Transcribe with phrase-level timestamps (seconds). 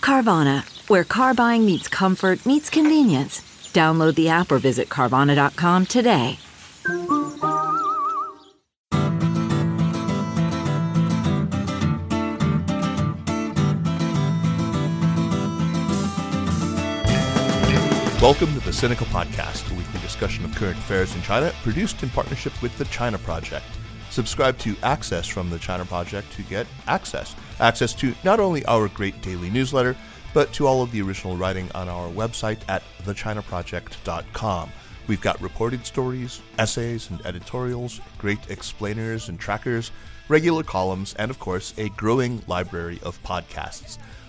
[0.00, 3.40] Carvana, where car buying meets comfort, meets convenience.
[3.72, 6.38] Download the app or visit Carvana.com today.
[18.20, 22.10] Welcome to the Sinica Podcast, a weekly discussion of current affairs in China, produced in
[22.10, 23.64] partnership with the China Project.
[24.10, 27.34] Subscribe to Access from the China Project to get access.
[27.60, 29.96] Access to not only our great daily newsletter,
[30.34, 34.70] but to all of the original writing on our website at thechinaproject.com.
[35.06, 39.90] We've got reported stories, essays, and editorials, great explainers and trackers,
[40.28, 43.98] regular columns, and of course, a growing library of podcasts.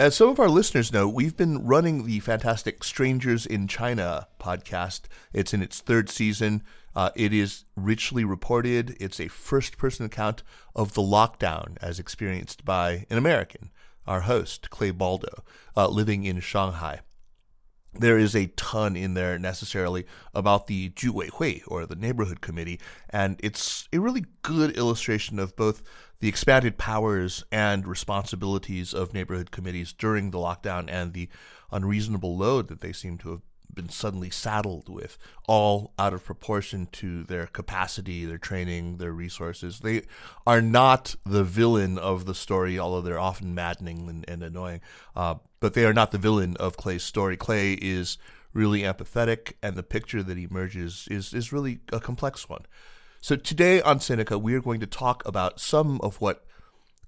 [0.00, 5.02] As some of our listeners know, we've been running the fantastic Strangers in China podcast.
[5.34, 6.62] It's in its third season.
[6.96, 8.96] Uh, it is richly reported.
[8.98, 10.42] It's a first person account
[10.74, 13.72] of the lockdown as experienced by an American,
[14.06, 15.44] our host, Clay Baldo,
[15.76, 17.00] uh, living in Shanghai.
[17.92, 22.78] There is a ton in there necessarily about the Juweihui, or the neighborhood committee,
[23.08, 25.82] and it's a really good illustration of both
[26.20, 31.28] the expanded powers and responsibilities of neighborhood committees during the lockdown and the
[31.72, 33.42] unreasonable load that they seem to have
[33.74, 39.80] been suddenly saddled with, all out of proportion to their capacity, their training, their resources.
[39.80, 40.02] They
[40.46, 44.80] are not the villain of the story, although they're often maddening and, and annoying.
[45.14, 47.36] Uh, but they are not the villain of Clay's story.
[47.36, 48.18] Clay is
[48.52, 52.66] really empathetic, and the picture that emerges is is really a complex one.
[53.20, 56.44] So today on Sinica, we are going to talk about some of what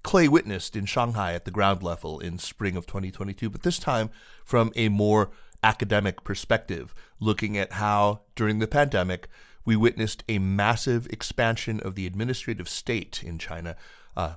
[0.03, 4.09] Clay witnessed in Shanghai at the ground level in spring of 2022, but this time
[4.43, 5.31] from a more
[5.63, 9.27] academic perspective, looking at how during the pandemic
[9.65, 13.75] we witnessed a massive expansion of the administrative state in China,
[14.15, 14.33] uh,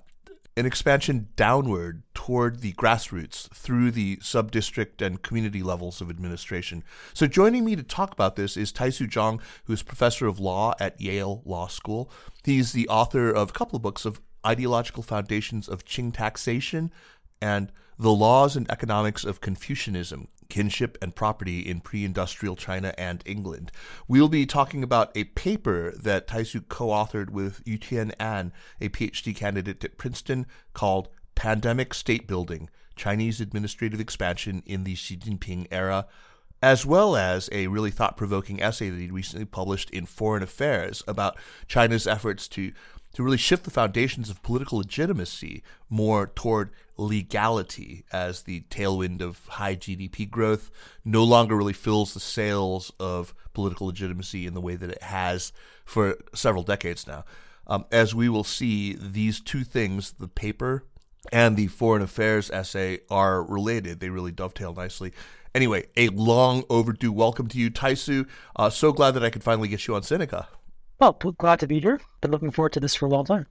[0.57, 6.83] an expansion downward toward the grassroots through the sub-district and community levels of administration.
[7.13, 10.75] So joining me to talk about this is Taisu Zhang, who is professor of law
[10.81, 12.11] at Yale Law School.
[12.43, 16.91] He's the author of a couple of books of Ideological Foundations of Qing Taxation
[17.43, 23.73] and The Laws and Economics of Confucianism, kinship and property in pre-industrial China and England.
[24.09, 29.85] We'll be talking about a paper that Taisu co-authored with Yutian An, a PhD candidate
[29.85, 36.07] at Princeton, called Pandemic State Building: Chinese Administrative Expansion in the Xi Jinping Era.
[36.63, 41.03] As well as a really thought provoking essay that he recently published in Foreign Affairs
[41.07, 41.37] about
[41.69, 42.73] China's efforts to
[43.17, 49.41] to really shift the foundations of political legitimacy more toward legality as the tailwind of
[49.47, 50.71] high GDP growth
[51.03, 55.55] no longer really fills the sails of political legitimacy in the way that it has
[55.87, 57.25] for several decades now.
[57.67, 60.85] Um, as we will see, these two things, the paper
[61.33, 63.99] and the foreign affairs essay, are related.
[63.99, 65.15] They really dovetail nicely.
[65.55, 68.29] Anyway, a long overdue welcome to you, Taisu.
[68.57, 70.49] Uh, so glad that I could finally get you on Sinica.
[70.99, 72.01] Well, glad to be here.
[72.21, 73.47] Been looking forward to this for a long time.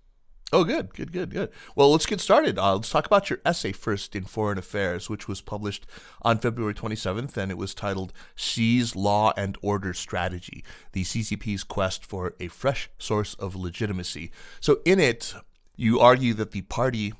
[0.53, 1.49] Oh, good, good, good, good.
[1.75, 2.59] Well, let's get started.
[2.59, 5.87] Uh, let's talk about your essay first in Foreign Affairs, which was published
[6.21, 12.05] on February 27th, and it was titled Xi's Law and Order Strategy The CCP's Quest
[12.05, 14.31] for a Fresh Source of Legitimacy.
[14.59, 15.33] So, in it,
[15.75, 17.13] you argue that the party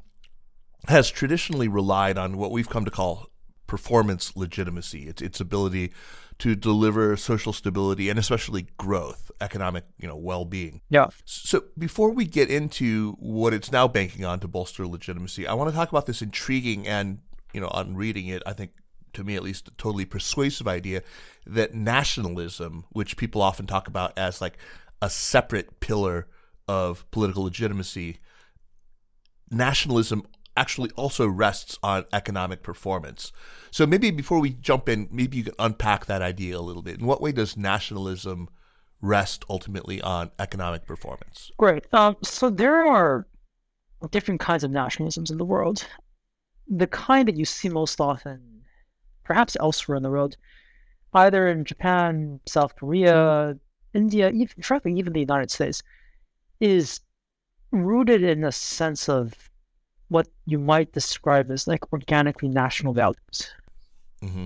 [0.88, 3.30] has traditionally relied on what we've come to call
[3.66, 5.92] performance legitimacy, its, its ability
[6.40, 10.82] to deliver social stability and especially growth, economic, you know, well-being.
[10.90, 11.08] Yeah.
[11.24, 15.70] So before we get into what it's now banking on to bolster legitimacy, I want
[15.70, 17.20] to talk about this intriguing and,
[17.54, 18.72] you know, on reading it, I think
[19.14, 21.02] to me at least, a totally persuasive idea
[21.48, 24.58] that nationalism, which people often talk about as like
[25.02, 26.28] a separate pillar
[26.68, 28.20] of political legitimacy,
[29.50, 30.26] nationalism
[30.57, 33.31] actually also rests on economic performance.
[33.72, 37.00] So maybe before we jump in, maybe you can unpack that idea a little bit.
[37.00, 38.50] In what way does nationalism
[39.02, 41.52] rest ultimately on economic performance?
[41.57, 41.86] Great.
[41.94, 43.28] Um, so there are
[44.12, 45.86] different kinds of nationalisms in the world.
[46.68, 48.62] The kind that you see most often,
[49.24, 50.38] perhaps elsewhere in the world,
[51.13, 53.57] either in Japan, South Korea,
[53.94, 55.81] India, even, frankly, even the United States,
[56.60, 57.02] is
[57.72, 59.50] rooted in a sense of
[60.10, 63.54] what you might describe as like organically national values.
[64.24, 64.46] Mm-hmm.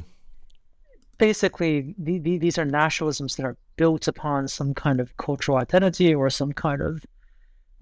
[1.17, 6.15] Basically, the, the, these are nationalisms that are built upon some kind of cultural identity
[6.15, 7.05] or some kind of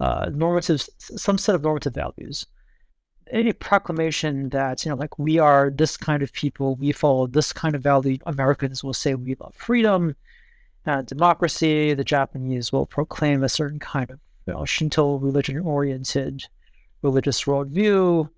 [0.00, 2.46] uh, normative, some set of normative values.
[3.30, 7.52] Any proclamation that you know, like we are this kind of people, we follow this
[7.52, 8.18] kind of value.
[8.26, 10.16] Americans will say we love freedom
[10.86, 11.94] and democracy.
[11.94, 16.46] The Japanese will proclaim a certain kind of you know, Shinto religion-oriented
[17.02, 18.28] religious worldview,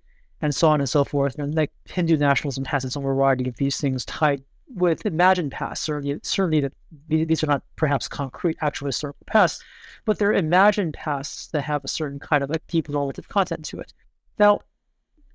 [0.41, 1.37] and so on and so forth.
[1.37, 4.43] And like Hindu nationalism has its own variety of these things tied
[4.75, 5.83] with imagined past.
[5.83, 6.73] Certainly, certainly that
[7.07, 9.63] these are not perhaps concrete actual historical pasts,
[10.05, 13.79] but they're imagined pasts that have a certain kind of like deep normative content to
[13.79, 13.93] it.
[14.39, 14.61] Now,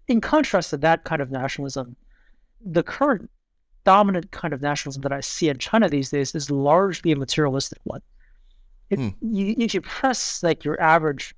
[0.08, 1.96] in contrast to that kind of nationalism,
[2.64, 3.30] the current
[3.84, 7.78] dominant kind of nationalism that I see in China these days is largely a materialistic
[7.84, 8.02] one.
[8.94, 9.08] Hmm.
[9.20, 11.34] you, if you press like your average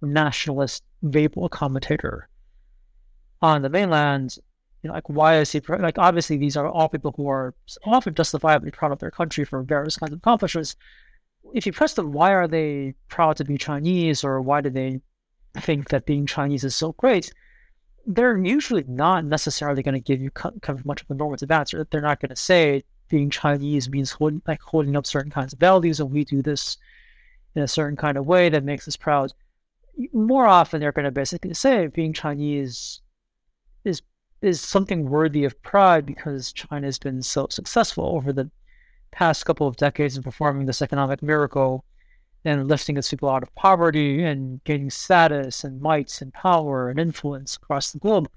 [0.00, 2.28] nationalist Weibo commentator
[3.40, 4.36] on the mainland,
[4.82, 7.54] you know, like why is he like obviously these are all people who are
[7.84, 10.76] often justifiably proud of their country for various kinds of accomplishments.
[11.54, 15.00] If you press them, why are they proud to be Chinese, or why do they
[15.56, 17.32] think that being Chinese is so great?
[18.06, 21.86] They're usually not necessarily going to give you kind of much of a normative answer.
[21.90, 25.58] They're not going to say being Chinese means holding, like holding up certain kinds of
[25.58, 26.76] values, and we do this
[27.54, 29.32] in a certain kind of way that makes us proud
[30.12, 33.00] more often they're going to basically say being Chinese
[33.84, 34.02] is
[34.40, 38.48] is something worthy of pride because China has been so successful over the
[39.10, 41.84] past couple of decades in performing this economic miracle
[42.44, 47.00] and lifting its people out of poverty and gaining status and might and power and
[47.00, 48.30] influence across the globe.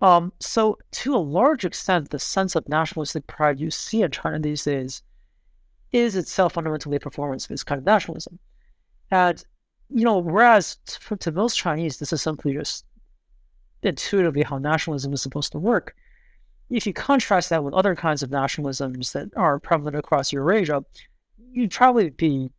[0.00, 4.38] Um, so, to a large extent, the sense of nationalistic pride you see in China
[4.38, 5.02] these days
[5.90, 8.38] is itself fundamentally a performance of this kind of nationalism.
[9.10, 9.44] And
[9.88, 12.84] you know, whereas to, to most Chinese, this is simply just
[13.82, 15.94] intuitively how nationalism is supposed to work.
[16.70, 20.84] If you contrast that with other kinds of nationalisms that are prevalent across Eurasia,
[21.52, 22.50] you'd probably be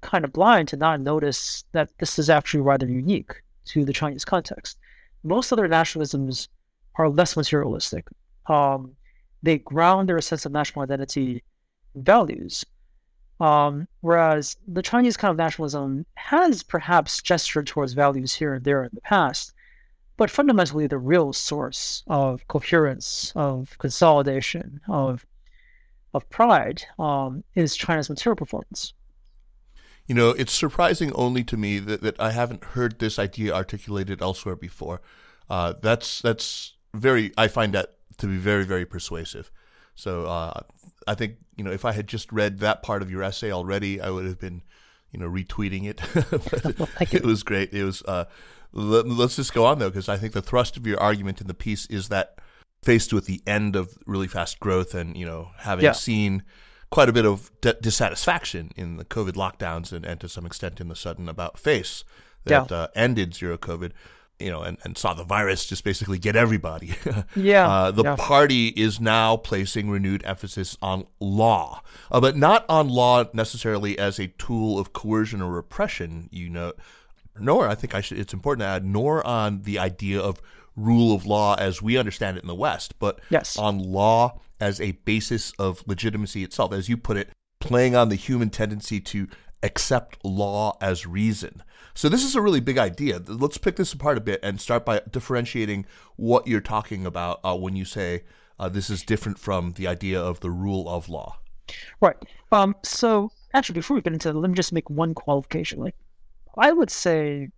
[0.00, 4.24] kind of blind to not notice that this is actually rather unique to the Chinese
[4.24, 4.78] context.
[5.22, 6.48] Most other nationalisms
[6.94, 8.06] are less materialistic.
[8.46, 8.92] Um,
[9.42, 11.42] they ground their sense of national identity
[11.94, 12.64] in values.
[13.38, 18.82] Um, whereas the Chinese kind of nationalism has perhaps gestured towards values here and there
[18.82, 19.52] in the past,
[20.16, 25.26] but fundamentally the real source of coherence, of consolidation, of
[26.14, 28.94] of pride um, is China's material performance.
[30.06, 34.22] You know, it's surprising only to me that, that I haven't heard this idea articulated
[34.22, 35.02] elsewhere before.
[35.50, 39.50] Uh, that's that's very I find that to be very very persuasive.
[39.94, 40.60] So uh,
[41.06, 44.00] I think you know if I had just read that part of your essay already,
[44.00, 44.62] I would have been
[45.10, 46.00] you know retweeting it.
[47.00, 47.72] it, it was great.
[47.72, 48.02] It was.
[48.02, 48.24] Uh,
[48.72, 51.46] let, us just go on though, because I think the thrust of your argument in
[51.46, 52.38] the piece is that
[52.82, 55.92] faced with the end of really fast growth and you know having yeah.
[55.92, 56.42] seen
[56.90, 60.88] quite a bit of dissatisfaction in the COVID lockdowns and, and to some extent in
[60.88, 62.04] the sudden about face
[62.44, 62.76] that yeah.
[62.76, 63.92] uh, ended zero COVID
[64.38, 66.94] you know, and, and saw the virus just basically get everybody.
[67.36, 67.68] yeah.
[67.68, 68.16] Uh, the yeah.
[68.16, 74.18] party is now placing renewed emphasis on law, uh, but not on law necessarily as
[74.18, 76.72] a tool of coercion or repression, you know,
[77.38, 80.40] nor, I think I should, it's important to add, nor on the idea of
[80.76, 83.58] rule of law as we understand it in the West, but yes.
[83.58, 86.72] on law as a basis of legitimacy itself.
[86.72, 89.28] As you put it, playing on the human tendency to
[89.62, 91.62] accept law as reason.
[91.94, 93.20] So this is a really big idea.
[93.26, 95.86] Let's pick this apart a bit and start by differentiating
[96.16, 98.24] what you're talking about uh, when you say
[98.58, 101.38] uh, this is different from the idea of the rule of law.
[102.00, 102.16] Right.
[102.52, 102.76] Um.
[102.82, 105.80] So actually, before we get into it, let me just make one qualification.
[105.80, 105.96] Like,
[106.56, 107.48] I would say,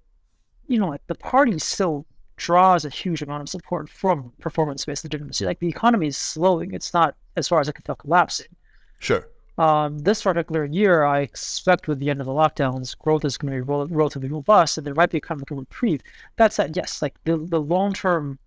[0.67, 5.45] you know, like the party still draws a huge amount of support from performance-based legitimacy.
[5.45, 8.49] Like the economy is slowing; it's not, as far as I can tell, collapsing.
[8.99, 9.29] Sure.
[9.59, 13.53] Um, this particular year, I expect with the end of the lockdowns, growth is going
[13.53, 16.01] to be rel- relatively robust, and there might be kind of a reprieve.
[16.37, 18.39] That said, yes, like the the long-term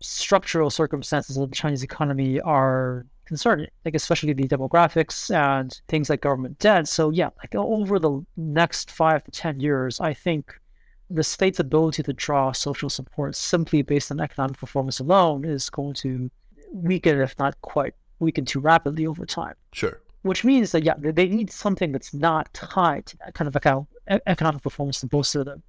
[0.00, 6.20] structural circumstances of the Chinese economy are concerning, like especially the demographics and things like
[6.20, 6.86] government debt.
[6.88, 10.60] So yeah, like over the next five to ten years, I think
[11.08, 15.94] the state's ability to draw social support simply based on economic performance alone is going
[15.94, 16.30] to
[16.70, 19.54] weaken, if not quite weaken too rapidly over time.
[19.72, 20.00] Sure.
[20.24, 23.86] Which means that yeah, they need something that's not tied to that kind of eco-
[24.26, 25.60] economic performance to bolster the,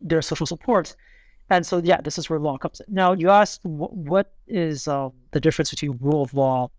[0.00, 0.96] their social support.
[1.50, 2.86] And so yeah, this is where law comes in.
[2.94, 6.70] Now you asked what, what is um, the difference between rule of law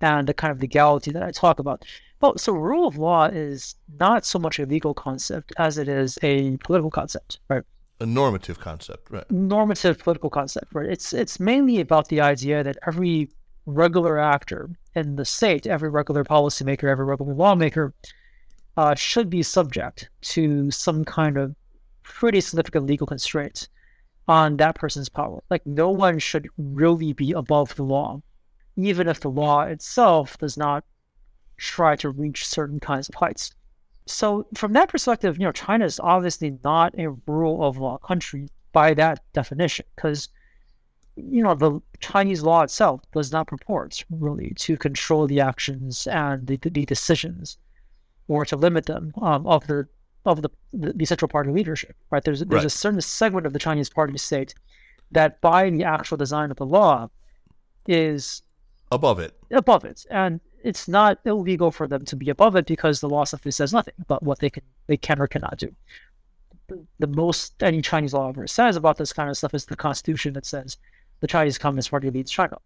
[0.00, 1.84] and the kind of legality that I talk about.
[2.20, 6.18] Well, so rule of law is not so much a legal concept as it is
[6.22, 7.62] a political concept, right?
[8.00, 9.30] A normative concept, right?
[9.30, 10.88] Normative political concept, right?
[10.88, 13.28] It's it's mainly about the idea that every
[13.68, 17.92] regular actor in the state, every regular policymaker, every regular lawmaker,
[18.76, 21.54] uh, should be subject to some kind of
[22.02, 23.68] pretty significant legal constraints
[24.26, 25.42] on that person's power.
[25.50, 28.22] Like no one should really be above the law,
[28.76, 30.84] even if the law itself does not
[31.56, 33.52] try to reach certain kinds of heights.
[34.06, 38.48] So from that perspective, you know, China is obviously not a rule of law country
[38.72, 40.28] by that definition, because
[41.30, 46.46] you know the Chinese law itself does not purport really to control the actions and
[46.46, 47.58] the, the decisions,
[48.28, 49.88] or to limit them um, of the
[50.24, 51.96] of the, the, central party leadership.
[52.10, 52.22] Right?
[52.22, 52.64] There's there's Right.
[52.66, 54.54] a certain segment of the Chinese party state
[55.10, 57.08] that, by the actual design of the law,
[57.86, 58.42] is
[58.90, 59.34] Above it.
[59.50, 63.24] above it, and it's not illegal for them to be above it because the law
[63.24, 65.74] simply says nothing about what they can they can or cannot do.
[66.68, 69.76] The, the most any Chinese law ever says about this kind of stuff is the
[69.76, 70.76] Constitution that says
[71.20, 72.58] the Chinese Communist Party leads China.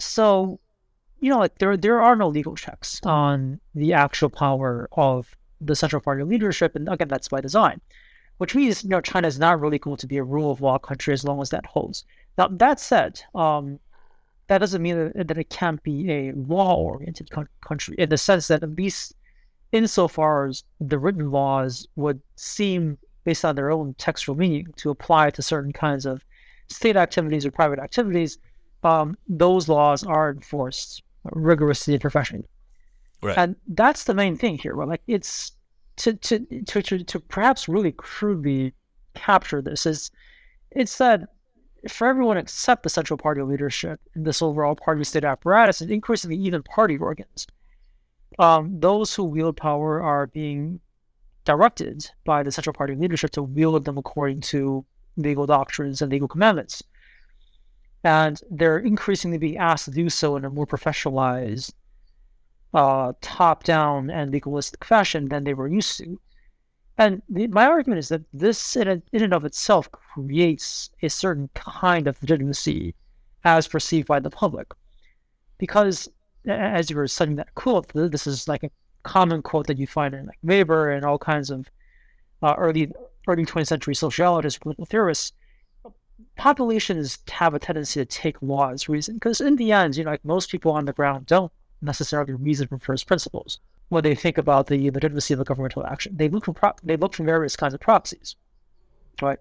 [0.00, 0.60] So,
[1.20, 5.74] you know, like there there are no legal checks on the actual power of the
[5.74, 7.80] central party leadership, and again, that's by design.
[8.38, 10.78] Which means, you know, China is not really going to be a rule of law
[10.78, 12.04] country as long as that holds.
[12.36, 13.80] Now, that said, um,
[14.46, 18.62] that doesn't mean that, it can't be a law-oriented co- country in the sense that
[18.62, 19.14] at least
[19.72, 25.30] insofar as the written laws would seem based on their own textual meaning to apply
[25.30, 26.24] to certain kinds of
[26.68, 28.38] state activities or private activities,
[28.84, 32.48] um, those laws are enforced rigorously and professionally.
[33.22, 33.36] Right.
[33.36, 34.74] And that's the main thing here.
[34.74, 34.88] Right?
[34.88, 35.52] Like it's
[35.96, 38.74] to to, to to to perhaps really crudely
[39.14, 40.10] capture this is
[40.70, 41.22] it's that
[41.88, 46.36] for everyone except the central party leadership in this overall party state apparatus, and increasingly
[46.36, 47.46] even party organs,
[48.38, 50.80] um, those who wield power are being
[51.44, 54.84] directed by the central party leadership to wield them according to
[55.18, 56.82] legal doctrines and legal commandments.
[58.04, 61.72] And they're increasingly being asked to do so in a more professionalized,
[62.72, 66.20] uh, top down, and legalistic fashion than they were used to.
[66.96, 71.08] And the, my argument is that this, in, a, in and of itself, creates a
[71.08, 72.94] certain kind of legitimacy
[73.44, 74.72] as perceived by the public.
[75.58, 76.08] Because,
[76.46, 78.70] as you were citing that quote, this is like a
[79.02, 81.70] common quote that you find in like Weber and all kinds of
[82.42, 82.92] uh, early
[83.26, 85.32] early 20th century sociologists, political theorists.
[86.36, 90.12] Populations have a tendency to take law as reason because, in the end, you know,
[90.12, 94.38] like most people on the ground don't necessarily reason from first principles when they think
[94.38, 96.16] about the legitimacy of a governmental action.
[96.16, 98.36] They look for pro- they look for various kinds of proxies,
[99.22, 99.38] right?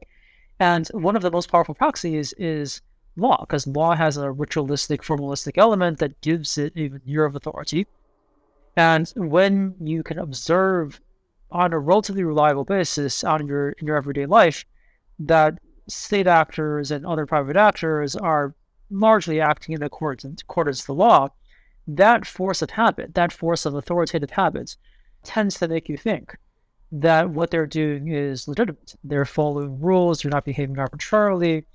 [0.60, 2.82] And one of the most powerful proxies is
[3.16, 7.88] law, because law has a ritualistic, formalistic element that gives it a veneer of authority.
[8.76, 11.02] And when you can observe
[11.52, 14.66] on a relatively reliable basis on your in your everyday life
[15.20, 18.54] that state actors and other private actors are
[18.90, 21.30] largely acting in accordance, accordance to the law,
[21.88, 24.78] that force of habit, that force of authoritative habits,
[25.24, 26.36] tends to make you think
[26.92, 28.96] that what they're doing is legitimate.
[29.04, 31.66] They're following rules, they're not behaving arbitrarily,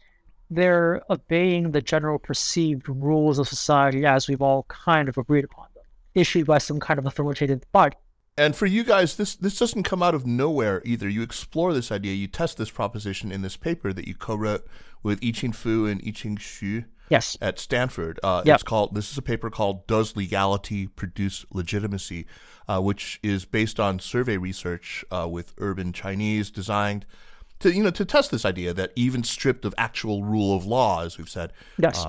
[0.51, 5.67] they're obeying the general perceived rules of society as we've all kind of agreed upon
[5.75, 7.97] them, issued by some kind of authoritative body.
[8.37, 11.09] And for you guys, this this doesn't come out of nowhere either.
[11.09, 14.67] You explore this idea, you test this proposition in this paper that you co-wrote
[15.03, 17.37] with Yiqing Fu and Yiqing Xu Yes.
[17.43, 18.19] at Stanford.
[18.23, 18.55] Uh, Yep.
[18.55, 18.95] It's called.
[18.95, 22.27] This is a paper called "Does Legality Produce Legitimacy,"
[22.69, 27.05] uh, which is based on survey research uh, with urban Chinese, designed
[27.61, 31.03] to you know to test this idea that even stripped of actual rule of law,
[31.05, 32.03] as we've said, Yes.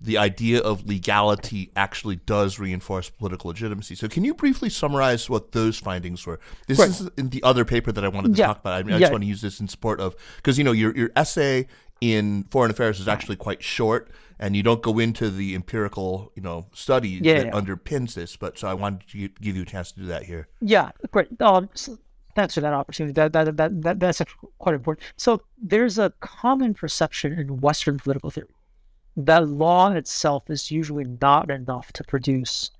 [0.00, 3.94] The idea of legality actually does reinforce political legitimacy.
[3.94, 6.40] So, can you briefly summarize what those findings were?
[6.66, 6.88] This Right.
[6.88, 8.46] is in the other paper that I wanted to Yeah.
[8.46, 8.72] talk about.
[8.74, 9.00] I, mean, I Yeah.
[9.00, 11.66] just want to use this in support of because you know your your essay
[12.00, 16.42] in foreign affairs is actually quite short, and you don't go into the empirical, you
[16.42, 18.36] know, study Yeah, that underpins this.
[18.36, 20.48] But so I wanted to give you a chance to do that here.
[20.62, 21.28] Yeah, great.
[21.42, 21.98] Um, so
[22.34, 23.12] thanks for that opportunity.
[23.12, 24.22] That, that, that, that, that's
[24.58, 25.04] quite important.
[25.18, 28.48] So there's a common perception in Western political theory
[29.16, 32.70] that law itself is usually not enough to produce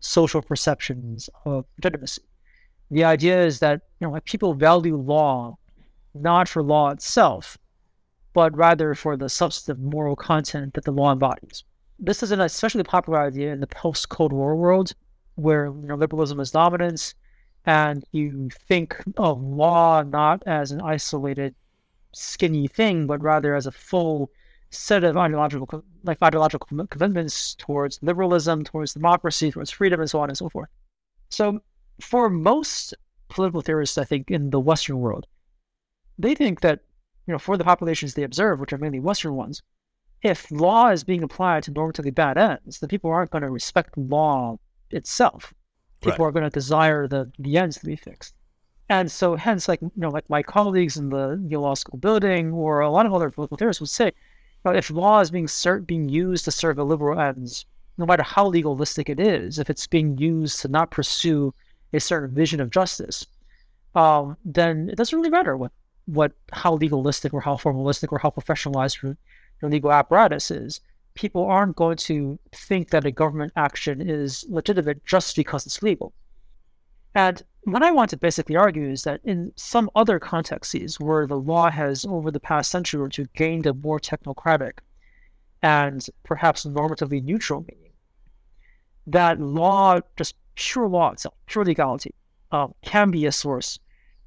[0.00, 2.22] social perceptions of legitimacy.
[2.90, 5.56] The idea is that you know people value law
[6.14, 7.56] not for law itself,
[8.34, 11.64] but rather for the substantive moral content that the law embodies.
[11.98, 14.92] This is an especially popular idea in the post-Cold War world,
[15.36, 17.14] where you know liberalism is dominant,
[17.64, 21.54] and you think of law not as an isolated,
[22.12, 24.30] skinny thing, but rather as a full
[24.72, 30.28] set of ideological, like ideological commitments towards liberalism, towards democracy, towards freedom, and so on
[30.30, 30.68] and so forth.
[31.30, 31.62] So,
[32.00, 32.94] for most
[33.28, 35.26] political theorists, I think in the Western world,
[36.18, 36.80] they think that
[37.26, 39.62] you know for the populations they observe, which are mainly Western ones,
[40.22, 43.96] if law is being applied to normatively bad ends, then people aren't going to respect
[43.96, 44.58] law
[44.90, 45.52] itself.
[46.00, 46.28] People Right.
[46.28, 48.34] are going to desire the the ends to be fixed.
[48.88, 52.52] And so, hence, like you know, like my colleagues in the Yale Law School building,
[52.52, 54.12] or a lot of other political theorists would say,
[54.64, 55.48] know, if law is being
[55.86, 57.66] being used to serve a liberal ends,
[57.98, 61.54] no matter how legalistic it is, if it's being used to not pursue
[61.92, 63.26] a certain vision of justice,
[63.94, 65.72] um, then it doesn't really matter what
[66.06, 69.16] what how legalistic or how formalistic or how professionalized your
[69.62, 70.80] legal apparatus is.
[71.14, 76.12] People aren't going to think that a government action is legitimate just because it's legal.
[77.14, 81.38] And what I want to basically argue is that in some other contexts where the
[81.38, 84.78] law has, over the past century or two, gained a more technocratic
[85.62, 87.92] and perhaps normatively neutral meaning,
[89.06, 92.14] that law, just pure law itself, pure legality,
[92.50, 93.78] um, can be a source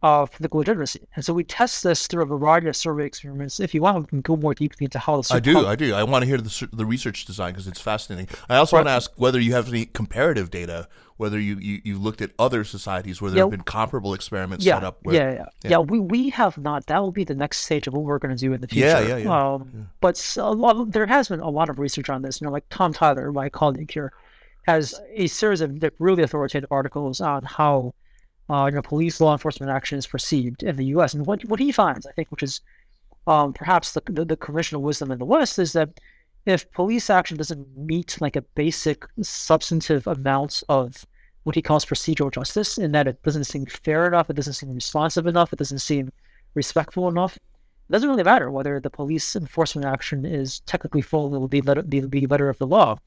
[0.01, 1.07] of political legitimacy.
[1.15, 3.59] And so we test this through a variety of survey experiments.
[3.59, 5.93] If you want, we can go more deeply into how the I do, I do.
[5.95, 8.27] I want to hear the the research design because it's fascinating.
[8.49, 10.87] I also want to ask whether you have any comparative data,
[11.17, 13.43] whether you you, you looked at other societies where there Yeah.
[13.45, 14.99] have been comparable experiments yeah, set up.
[15.01, 16.85] Where, yeah, yeah, yeah, We we have not.
[16.87, 18.87] That will be the next stage of what we're going to do in the future.
[18.87, 22.21] Yeah, yeah, yeah, Um, But a lot, there has been a lot of research on
[22.21, 22.41] this.
[22.41, 24.11] You know, like Tom Tyler, my colleague here,
[24.67, 27.93] has a series of really authoritative articles on how
[28.49, 31.13] uh, you know police law enforcement action is perceived in the U.S.
[31.13, 32.61] And what what he finds, I think, which is
[33.27, 35.89] um, perhaps the, the the conventional wisdom in the West, is that
[36.45, 41.05] if police action doesn't meet like a basic substantive amount of
[41.43, 44.73] what he calls procedural justice, in that it doesn't seem fair enough, it doesn't seem
[44.73, 46.11] responsive enough, it doesn't seem
[46.53, 47.35] respectful enough.
[47.37, 52.01] It doesn't really matter whether the police enforcement action is technically full the letter, the,
[52.01, 52.97] the letter of the law.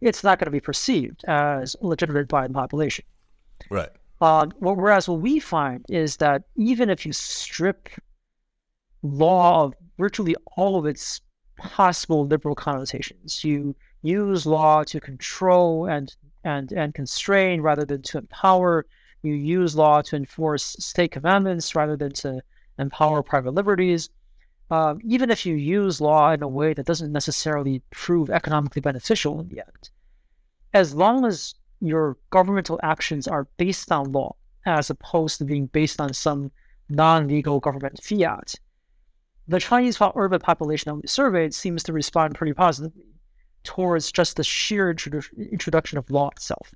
[0.00, 3.04] It's not going to be perceived as legitimate by the population.
[3.68, 3.88] Right.
[4.20, 7.88] Uh, wh- whereas what we find is that even if you strip
[9.02, 11.20] law of virtually all of its
[11.58, 18.18] possible liberal connotations, you use law to control and and and constrain rather than to
[18.18, 18.86] empower.
[19.22, 22.42] You use law to enforce state commandments rather than to
[22.78, 24.10] empower private liberties.
[24.70, 29.40] Uh, even if you use law in a way that doesn't necessarily prove economically beneficial
[29.40, 29.90] in the end,
[30.74, 34.34] as long as your governmental actions are based on law
[34.64, 36.50] as opposed to being based on some
[36.88, 38.54] non-legal government fiat,
[39.48, 43.04] the Chinese urban population that we surveyed seems to respond pretty positively
[43.62, 46.72] towards just the sheer introdu- introduction of law itself.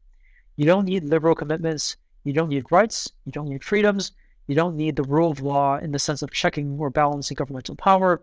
[0.57, 1.97] You don't need liberal commitments.
[2.25, 3.11] You don't need rights.
[3.25, 4.13] You don't need freedoms.
[4.47, 7.77] You don't need the rule of law in the sense of checking or balancing governmental
[7.77, 8.23] power.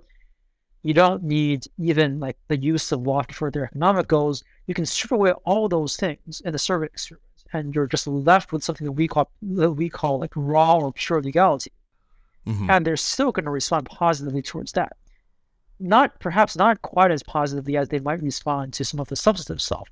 [0.83, 4.43] You don't need even like the use of law for their economic goals.
[4.67, 8.51] You can strip away all those things in the survey experiment, and you're just left
[8.51, 11.71] with something that we call that we call like raw or pure legality.
[12.45, 12.69] Mhm.
[12.69, 14.95] And they're still going to respond positively towards that.
[15.79, 19.61] Not perhaps not quite as positively as they might respond to some of the substantive
[19.61, 19.89] stuff,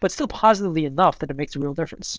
[0.00, 2.18] but still positively enough that it makes a real difference.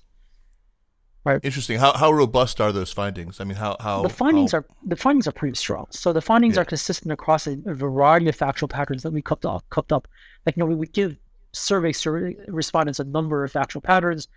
[1.43, 1.79] Interesting.
[1.79, 3.39] How how robust are those findings?
[3.39, 5.85] I mean, how how the findings how- are the findings are pretty strong.
[5.91, 6.61] So the findings Yeah.
[6.61, 9.63] are consistent across a, a variety of factual patterns that we cooked up.
[9.69, 10.07] Cooked up,
[10.45, 11.17] like you know, we would give
[11.53, 14.27] survey survey respondents a number of factual patterns.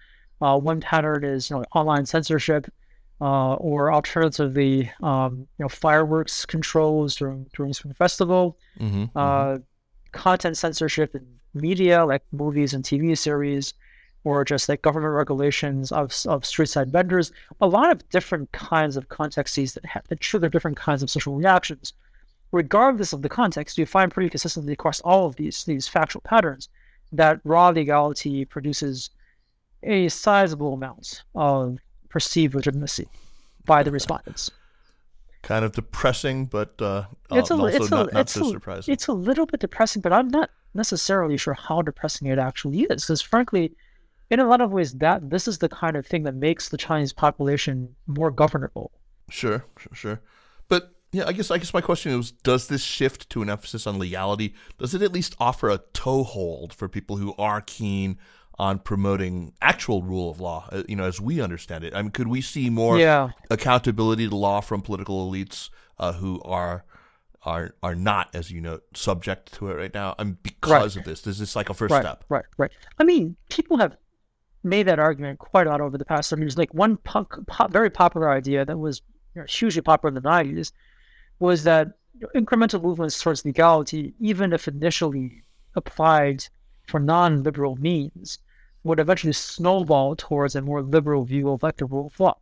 [0.42, 2.70] Uh, one pattern is you know online censorship,
[3.20, 9.58] uh, or alternatively, um, you know, fireworks controls during during Spring Festival, Mhm, uh,
[10.12, 13.72] content censorship in media like movies and TV series,
[14.24, 17.30] or just like government regulations of of street side vendors.
[17.60, 21.36] A lot of different kinds of contexts that have that trigger different kinds of social
[21.36, 21.92] reactions.
[22.50, 26.68] Regardless of the context, you find pretty consistently across all of these these factual patterns
[27.12, 29.10] that raw legality produces
[29.82, 33.08] a sizable amount of perceived legitimacy
[33.66, 34.50] by the respondents.
[35.44, 38.50] kind of depressing, but uh, it's a, also it's not, a, not it's so a,
[38.50, 38.92] surprising.
[38.92, 43.04] It's a little bit depressing, but I'm not necessarily sure how depressing it actually is.
[43.04, 43.72] Because frankly,
[44.34, 46.76] in a lot of ways, that this is the kind of thing that makes the
[46.76, 48.90] Chinese population more governable.
[49.30, 50.20] Sure, sure, sure.
[50.68, 53.86] But yeah, I guess I guess my question is: Does this shift to an emphasis
[53.86, 54.54] on legality?
[54.78, 58.18] Does it at least offer a toehold for people who are keen
[58.58, 60.68] on promoting actual rule of law?
[60.72, 61.94] uh, You know, as we understand it.
[61.94, 63.30] I mean, could we see more Yeah.
[63.50, 66.84] accountability to law from political elites uh, who are
[67.42, 70.14] are are not, as you know, subject to it right now?
[70.18, 72.24] I mean, because of this, is this like a first right, step?
[72.28, 72.72] Right, right.
[72.98, 73.96] I mean, people have
[74.64, 76.58] made that argument quite a lot over the past seven years.
[76.58, 79.02] Like one po- po- very popular idea that was
[79.34, 80.72] you know, hugely popular in the nineties
[81.38, 85.42] was that you know, incremental movements towards legality, even if initially
[85.74, 86.46] applied
[86.86, 88.38] for non-liberal means,
[88.84, 92.36] would eventually snowball towards a more liberal view of like the rule of law.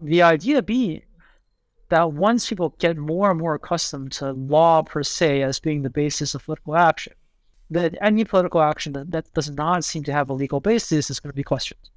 [0.00, 1.02] The idea being
[1.88, 5.90] that once people get more and more accustomed to law per se as being the
[5.90, 7.14] basis of political action,
[7.70, 11.20] that any political action that, that does not seem to have a legal basis is
[11.20, 11.90] going to be questioned.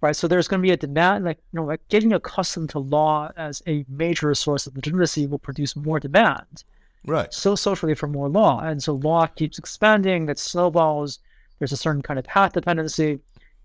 [0.00, 0.16] Right.
[0.16, 3.30] So there's going to be a demand, like, you know, like getting accustomed to law
[3.36, 6.64] as a major source of legitimacy will produce more demand.
[7.06, 7.32] Right.
[7.32, 8.60] So socially for more law.
[8.60, 11.20] And so law keeps expanding, that snowballs.
[11.58, 13.20] There's a certain kind of path dependency.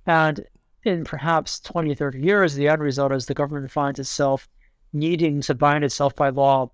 [0.05, 0.45] And
[0.83, 4.47] in perhaps 20, 30 years, the end result is the government finds itself
[4.93, 6.71] needing to bind itself by law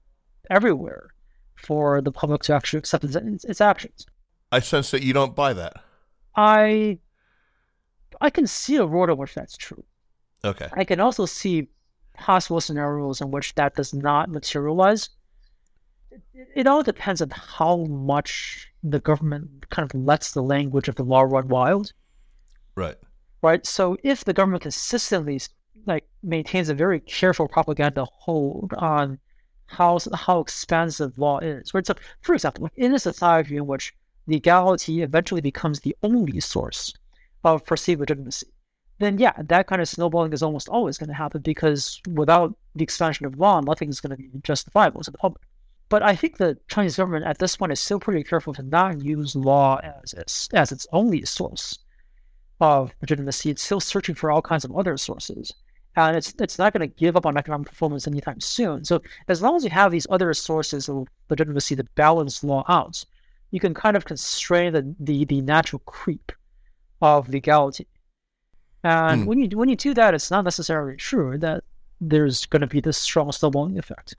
[0.49, 1.07] everywhere
[1.55, 4.05] for the public to actually accept its, its actions.
[4.51, 5.73] I sense that you don't buy that.
[6.35, 6.99] I
[8.21, 9.83] I can see a world in which that's true.
[10.43, 10.69] Okay.
[10.73, 11.67] I can also see
[12.13, 15.09] possible scenarios in which that does not materialize.
[16.11, 16.21] It,
[16.55, 21.03] it all depends on how much the government kind of lets the language of the
[21.03, 21.91] law run wild,
[22.75, 22.95] Right.
[23.41, 23.65] right?
[23.65, 25.41] So if the government consistently
[25.85, 29.19] like maintains a very careful propaganda hold on
[29.67, 31.85] how how expansive law is, right?
[31.85, 33.93] So, for example, in a society in which
[34.27, 36.93] legality eventually becomes the only source
[37.43, 38.47] of perceived legitimacy,
[38.99, 42.83] then yeah, that kind of snowballing is almost always going to happen because without the
[42.83, 45.41] expansion of law, nothing is going to be justifiable to the public.
[45.89, 49.01] But I think the Chinese government at this point is still pretty careful to not
[49.01, 51.77] use law as its, as its only source
[52.59, 53.51] of legitimacy.
[53.51, 55.53] It's still searching for all kinds of other sources.
[55.97, 58.83] And it's it's not going to give up on economic performance anytime soon.
[58.83, 63.05] So as long as you have these other sources of legitimacy that balance law out,
[63.55, 66.33] you can kind of constrain the, the, the natural creep
[67.01, 67.87] of legality.
[68.83, 69.27] And Hmm.
[69.27, 71.63] when you when you do that, it's not necessarily true that
[72.01, 74.15] there's going to be this strong snowballing effect.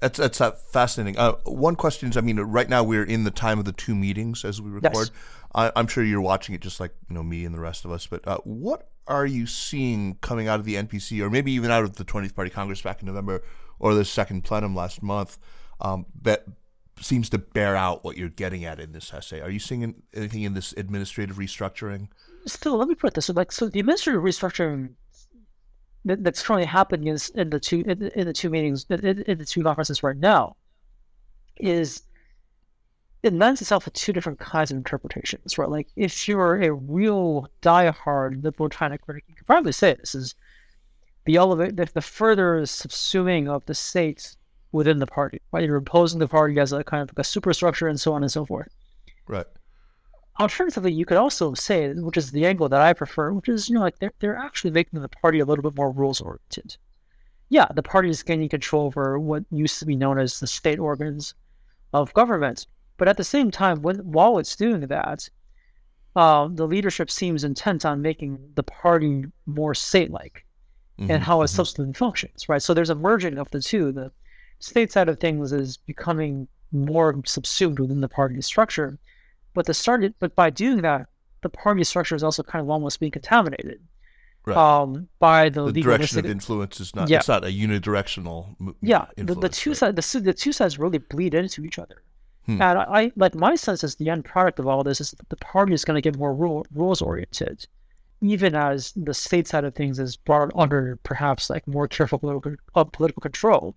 [0.00, 1.16] That's that's uh, fascinating.
[1.18, 3.94] Uh, one question is, I mean, right now we're in the time of the two
[3.94, 5.10] meetings as we record.
[5.54, 7.92] I, I'm sure you're watching it just like you know me and the rest of
[7.92, 8.06] us.
[8.06, 11.84] But uh, what are you seeing coming out of the NPC, or maybe even out
[11.84, 13.42] of the 20th Party Congress back in November,
[13.78, 15.38] or the second plenum last month,
[15.80, 16.44] um, that
[17.00, 19.40] seems to bear out what you're getting at in this essay?
[19.40, 22.08] Are you seeing anything in this administrative restructuring?
[22.46, 24.90] Still, let me put this like, so the administrative restructuring
[26.04, 29.04] that, that's currently happening in, in the two in, the- in the two meetings in,
[29.04, 30.56] in in the two conferences right now
[31.58, 32.02] is
[33.22, 35.68] it lends itself to two different kinds of interpretations, right?
[35.68, 40.34] Like, if you're a real diehard liberal China critic, you could probably say this is
[41.26, 44.36] the elevate the, the further subsuming of the state
[44.72, 45.64] within the party, right?
[45.64, 48.30] You're imposing the party as a kind of like a superstructure and so on and
[48.30, 48.68] so forth.
[49.26, 49.46] Right.
[50.38, 53.74] Alternatively, you could also say, which is the angle that I prefer, which is, you
[53.74, 56.76] know, like they're, they're actually making the party a little bit more rules oriented.
[57.48, 60.78] Yeah, the party is gaining control over what used to be known as the state
[60.78, 61.34] organs
[61.92, 62.66] of government.
[62.96, 65.28] But at the same time, when, while it's doing that,
[66.14, 70.44] uh, the leadership seems intent on making the party more state like
[71.08, 72.60] and how it subsequently functions, right?
[72.60, 73.90] So there's a merging of the two.
[73.90, 74.12] The
[74.60, 78.98] state side of things is becoming more subsumed within the party structure,
[79.54, 81.06] but the started, but by doing that,
[81.42, 83.80] the party structure is also kind of almost being contaminated
[84.46, 84.56] Right.
[84.56, 87.10] um, by the, the direction of influence is not.
[87.10, 87.18] Yeah.
[87.18, 88.54] It's not a unidirectional.
[88.58, 89.76] mo- yeah the, the two right?
[89.76, 92.02] sides the, the two sides really bleed into each other
[92.46, 92.52] Hmm.
[92.62, 95.36] and I, I like my sense is the end product of all this is the
[95.36, 97.66] party is going to get more rule, rules oriented
[98.22, 102.54] even as the state side of things is brought under perhaps like more careful political,
[102.74, 103.76] uh, political control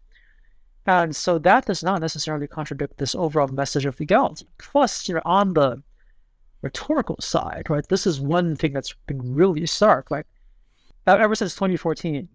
[0.86, 4.48] and so that does not necessarily contradict this overall message of legality.
[4.58, 5.82] Plus, you know, on the
[6.62, 10.12] rhetorical side, right, this is one thing that's been really stark.
[10.12, 10.26] Like,
[11.08, 12.28] uh, ever since 2014,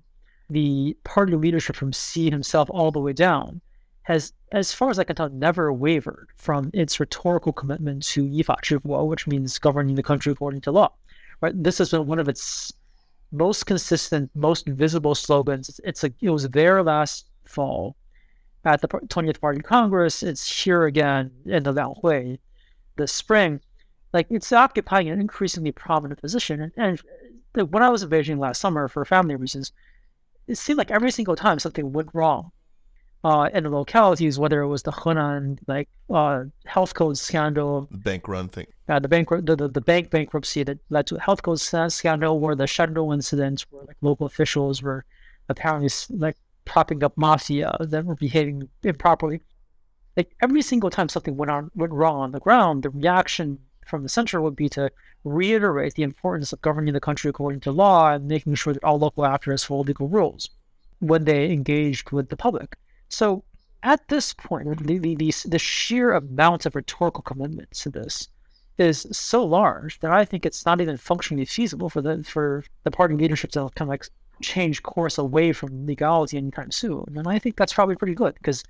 [0.49, 3.61] the party leadership from Xi himself all the way down
[4.03, 9.07] has, as far as I can tell, never wavered from its rhetorical commitment to yifa
[9.07, 10.93] which means governing the country according to law.
[11.43, 11.53] Right?
[11.55, 12.73] This has been one of its
[13.31, 15.69] most consistent, most visible slogans.
[15.69, 17.95] It's, it's a, it was there last fall
[18.65, 20.23] at the 20th Party Congress.
[20.23, 22.39] It's here again in the Lianghui
[22.97, 23.61] this spring.
[24.13, 26.73] Like it's occupying an increasingly prominent position.
[26.77, 27.01] And,
[27.55, 29.73] and when I was in Beijing last summer for family reasons,
[30.47, 32.53] it seemed like every single time something went wrong
[33.25, 38.29] uh, in the localities, whether it was the Hunan like uh, health code scandal, bank
[38.29, 41.43] run thing, uh, the bank the, the, the bank bankruptcy that led to a health
[41.43, 45.05] code scandal, or the Shandong incidents where like local officials were
[45.49, 46.37] apparently like
[46.69, 49.41] propping up mafia that were behaving improperly.
[50.17, 54.03] Like every single time something went on went wrong on the ground, the reaction from
[54.03, 54.91] the center would be to
[55.25, 58.99] reiterate the importance of governing the country according to law and making sure that all
[58.99, 60.51] local actors follow legal rules
[61.01, 62.77] when they engaged with the public.
[63.09, 63.45] So
[63.83, 68.29] at this point, the, the, the, the sheer amount of rhetorical commitment to this
[68.77, 72.91] is so large that I think it's not even functionally feasible for the for the
[72.91, 74.07] party leadership to kind of like
[74.41, 77.05] change course away from legality anytime soon.
[77.17, 78.65] And I think that's probably pretty good because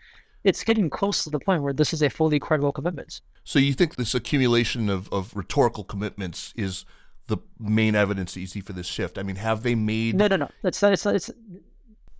[0.44, 3.20] it's getting close to the point where this is a fully credible commitment.
[3.44, 6.84] So you think this accumulation of, of rhetorical commitments is
[7.28, 9.18] the main evidence you see for this shift?
[9.18, 10.16] I mean, have they made?
[10.16, 10.50] No, no, no.
[10.64, 11.30] It's it's it's.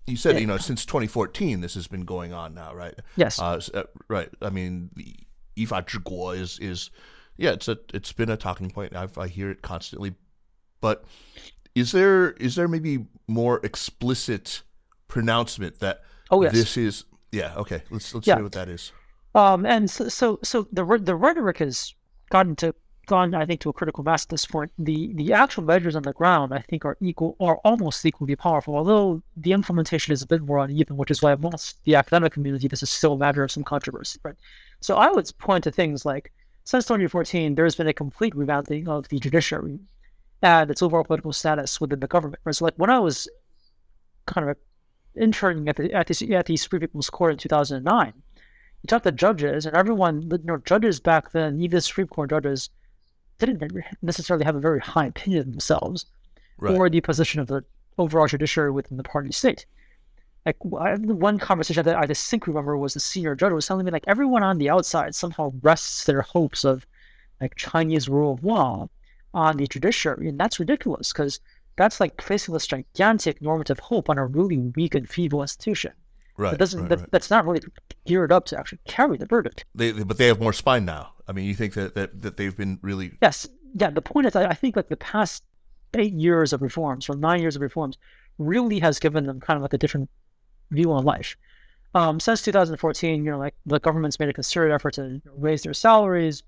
[0.06, 0.40] You said yeah.
[0.40, 2.94] you know since 2014 this has been going on now, right?
[3.16, 3.38] Yes.
[3.38, 4.30] Uh, uh right.
[4.40, 5.16] I mean, the
[5.56, 6.90] Yifa Zhiguo is is
[7.36, 8.94] yeah, it's a it's been a talking point.
[8.94, 10.14] I've, I hear it constantly,
[10.80, 11.04] but
[11.74, 14.62] is there is there maybe more explicit
[15.06, 16.52] pronouncement that oh, yes.
[16.52, 18.36] this is yeah okay let's let's yeah.
[18.36, 18.92] say what that is
[19.34, 21.94] um and so so, so the the rhetoric has
[22.30, 22.74] gotten to
[23.08, 26.02] gone I think to a critical mass at this point the the actual measures on
[26.02, 30.26] the ground I think are equal or almost equally powerful although the implementation is a
[30.26, 33.42] bit more uneven which is why amongst the academic community this is still a matter
[33.42, 34.36] of some controversy right
[34.80, 36.32] so I would point to things like
[36.64, 39.80] since 2014 there's been a complete revamping of the judiciary
[40.42, 42.40] and its overall political status within the government.
[42.44, 42.54] Right?
[42.54, 43.28] So, like when I was
[44.26, 44.56] kind of
[45.14, 48.12] interning at the at the, at the Supreme People's Court in 2009,
[48.82, 52.30] you talk to judges, and everyone, you know, judges back then, even the Supreme Court
[52.30, 52.70] judges,
[53.38, 53.72] didn't
[54.02, 56.06] necessarily have a very high opinion of themselves
[56.58, 56.76] right.
[56.76, 57.64] or the position of the
[57.96, 59.66] overall judiciary within the party state.
[60.46, 64.04] Like one conversation that I distinctly remember was the senior judge was telling me like
[64.06, 66.86] everyone on the outside somehow rests their hopes of
[67.40, 68.88] like Chinese rule of law
[69.34, 70.28] on the judiciary.
[70.28, 71.40] And that's ridiculous because
[71.76, 75.92] that's like placing this gigantic normative hope on a really weak and feeble institution.
[76.36, 76.50] Right.
[76.50, 77.10] That doesn't, right, that, right.
[77.10, 77.62] That's not really
[78.06, 79.64] geared up to actually carry the verdict.
[79.74, 81.12] They, but they have more spine now.
[81.26, 83.12] I mean, you think that, that, that they've been really.
[83.20, 83.48] Yes.
[83.74, 83.90] Yeah.
[83.90, 85.44] The point is, I, I think like the past
[85.94, 87.98] eight years of reforms or nine years of reforms
[88.38, 90.08] really has given them kind of like a different
[90.70, 91.36] view on life.
[91.94, 95.74] Um, since 2014, you know, like the government's made a concerted effort to raise their
[95.74, 96.42] salaries,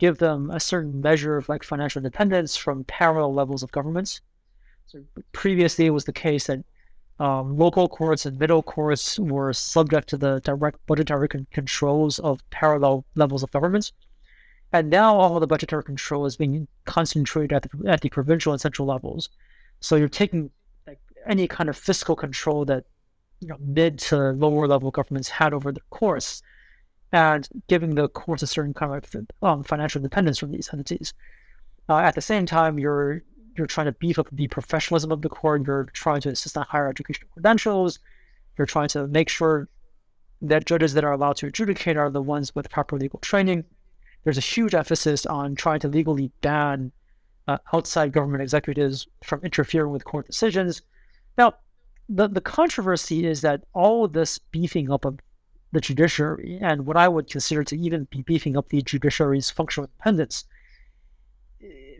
[0.00, 4.22] give them a certain measure of like financial independence from parallel levels of governments.
[4.86, 6.64] So previously, it was the case that
[7.20, 12.40] um, local courts and middle courts were subject to the direct budgetary con- controls of
[12.48, 13.92] parallel levels of governments.
[14.72, 18.60] And now all the budgetary control is being concentrated at the, at the provincial and
[18.60, 19.28] central levels.
[19.80, 20.50] So you're taking
[20.86, 22.84] like, any kind of fiscal control that
[23.40, 26.42] you know mid to lower level governments had over the courts
[27.12, 31.12] and giving the courts a certain kind of um, financial independence from these entities.
[31.88, 33.22] Uh, at the same time, you're
[33.56, 35.66] you're trying to beef up the professionalism of the court.
[35.66, 37.98] You're trying to insist on higher educational credentials.
[38.56, 39.68] You're trying to make sure
[40.40, 43.64] that judges that are allowed to adjudicate are the ones with proper legal training.
[44.24, 46.92] There's a huge emphasis on trying to legally ban
[47.48, 50.82] uh, outside government executives from interfering with court decisions.
[51.36, 51.54] Now,
[52.08, 55.18] the, the controversy is that all of this beefing up of
[55.72, 59.88] the judiciary and what I would consider to even be beefing up the judiciary's functional
[59.88, 60.44] independence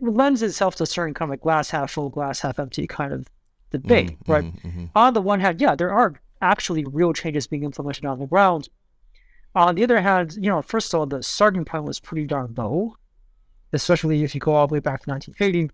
[0.00, 3.12] lends itself to a certain kind of like glass half full, glass half empty kind
[3.12, 3.28] of
[3.70, 4.44] debate, mm-hmm, right?
[4.44, 4.86] Mm-hmm.
[4.94, 8.68] On the one hand, yeah, there are actually real changes being implemented on the ground.
[9.54, 12.54] On the other hand, you know, first of all, the starting point was pretty darn
[12.56, 12.96] low,
[13.72, 15.72] especially if you go all the way back to 1980.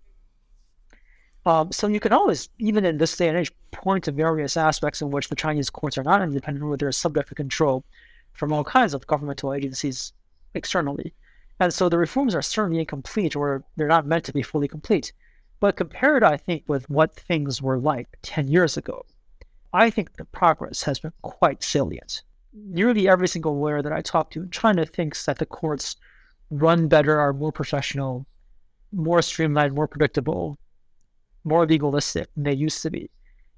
[1.46, 5.00] Um, so you can always, even in this day and age, point to various aspects
[5.00, 7.84] in which the Chinese courts are not independent, where they're subject to control
[8.32, 10.12] from all kinds of governmental agencies
[10.54, 11.14] externally.
[11.60, 15.12] And so the reforms are certainly incomplete, or they're not meant to be fully complete.
[15.60, 19.06] But compared, I think, with what things were like 10 years ago,
[19.72, 22.22] I think the progress has been quite salient.
[22.52, 25.96] Nearly every single lawyer that I talk to in China thinks that the courts
[26.50, 28.26] run better, are more professional,
[28.92, 30.58] more streamlined, more predictable,
[31.46, 33.00] more legalistic than they used to be.
[33.00, 33.08] You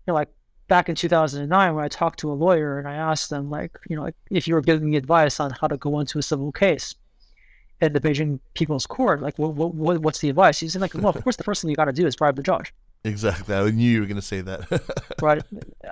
[0.09, 0.29] know, like
[0.69, 3.97] back in 2009 when I talked to a lawyer and I asked them, like, you
[3.97, 6.53] know, like, if you were giving me advice on how to go into a civil
[6.53, 6.95] case
[7.81, 10.61] in the Beijing People's Court, like, what, what, what's the advice?
[10.61, 12.37] He said, like, well, of course, the first thing you got to do is bribe
[12.37, 12.73] the judge.
[13.05, 13.55] Exactly.
[13.55, 15.15] I knew you were going to say that.
[15.23, 15.43] right.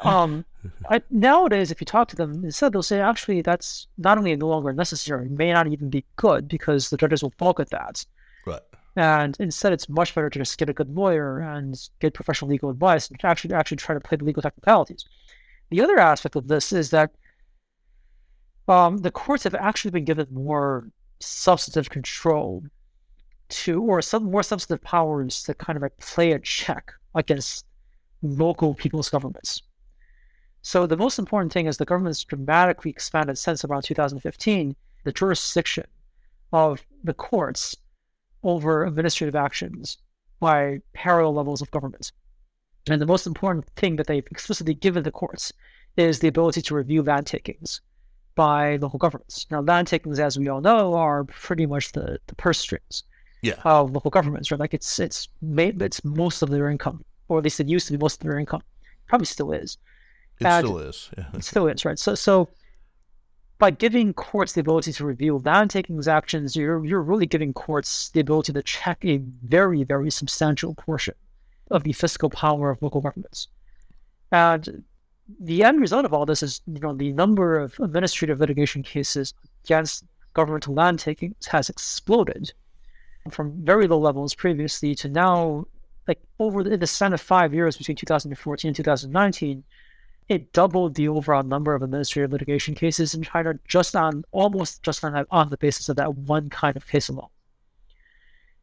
[0.03, 0.45] um,
[0.91, 4.49] I, nowadays, if you talk to them, instead they'll say actually that's not only no
[4.49, 8.05] longer necessary, may not even be good because the judges will balk at that.
[8.97, 12.71] And instead, it's much better to just get a good lawyer and get professional legal
[12.71, 15.05] advice and actually actually try to play the legal technicalities.
[15.71, 17.11] The other aspect of this is that
[18.69, 20.89] um, the courts have actually been given more
[21.21, 22.65] substantive control
[23.49, 27.67] to, or some more substantive powers to kind of like play a check against
[28.23, 29.63] local people's governments.
[30.63, 35.87] So the most important thing is the government's dramatically expanded since around 2015 the jurisdiction
[36.53, 37.77] of the courts
[38.47, 39.99] over administrative actions
[40.41, 42.13] by parallel levels of government.
[42.89, 45.53] And the most important thing that they've explicitly given the courts
[45.97, 47.81] is the ability to review land takings
[48.37, 49.47] by local governments.
[49.51, 53.03] Now, land takings, as we all know, are pretty much the, the purse strings
[53.43, 53.55] Yeah.
[53.65, 54.61] of local governments, right?
[54.61, 57.93] Like it's it's made it's most of their income, or at least it used to
[57.95, 58.63] be most of their income.
[59.09, 59.79] Probably still is.
[60.41, 61.11] It And- still is.
[61.19, 61.25] Yeah.
[61.35, 61.99] It still is, right?
[61.99, 62.49] So so
[63.59, 68.11] by giving courts the ability to review land takings actions, you're you're really giving courts
[68.11, 71.15] the ability to check a very, very substantial portion
[71.71, 73.49] of the fiscal power of local governments.
[74.31, 74.85] And
[75.41, 79.35] the end result of all this is, you know, the number of administrative litigation cases
[79.65, 82.53] against governmental land takings has exploded
[83.31, 85.67] from very low levels previously to now,
[86.07, 89.65] like over the, in the span of five years between 2014 and 2019,
[90.29, 95.05] it doubled the overall number of administrative litigation cases in China just on almost just
[95.05, 97.29] on on the basis of that one kind of case alone.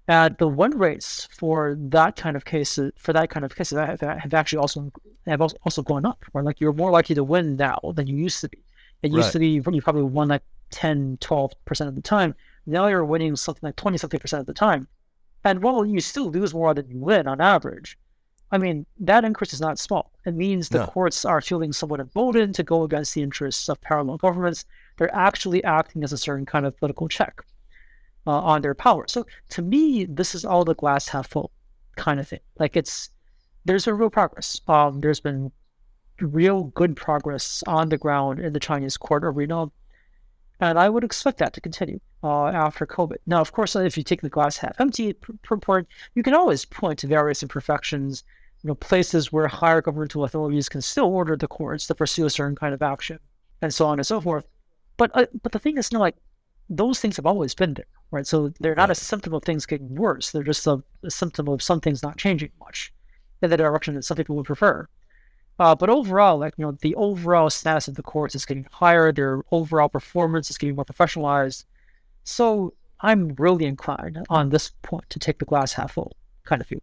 [0.08, 4.02] And the win rates for that kind of cases for that kind of cases have,
[4.02, 4.92] have actually also
[5.26, 6.26] have also also gone up.
[6.34, 8.64] Where like you're more likely to win now than you used to be.
[9.02, 9.32] It used Right.
[9.34, 12.36] to be you probably won like 10, 12 percent of the time.
[12.66, 14.88] Now you're winning something like twenty something percent of the time.
[15.46, 17.98] And while you still lose more than you win on average,
[18.54, 20.12] I mean, that increase is not small.
[20.26, 20.86] It means the No.
[20.86, 24.66] courts are feeling somewhat emboldened to go against the interests of parallel governments.
[24.98, 27.42] They're actually acting as a certain kind of political check
[28.28, 29.06] uh, on their power.
[29.08, 31.52] So to me, this is all the glass half full
[31.96, 32.42] kind of thing.
[32.60, 33.10] Like it's
[33.66, 34.62] there's a real progress.
[34.68, 35.52] Um, there's been
[36.22, 39.72] real good progress on the ground in the Chinese court arena,
[40.60, 43.18] and I would expect that to continue uh, after COVID.
[43.26, 46.66] Now, of course, if you take the glass half empty p- report, you can always
[46.66, 48.24] point to various imperfections,
[48.64, 52.30] you know, places where higher governmental authorities can still order the courts to pursue a
[52.30, 53.20] certain kind of action,
[53.62, 54.46] and so on and so forth.
[54.98, 56.16] But uh, but the thing is, you know, like
[56.70, 58.26] those things have always been there, right?
[58.26, 60.32] So they're not a symptom of things getting worse.
[60.32, 62.94] They're just a, a symptom of some things not changing much
[63.42, 64.88] in the direction that some people would prefer.
[65.60, 69.12] Uh, but overall, like you know, the overall status of the courts is getting higher.
[69.12, 71.66] Their overall performance is getting more professionalized.
[72.24, 76.68] So I'm really inclined on this point to take the glass half full kind of
[76.70, 76.80] view.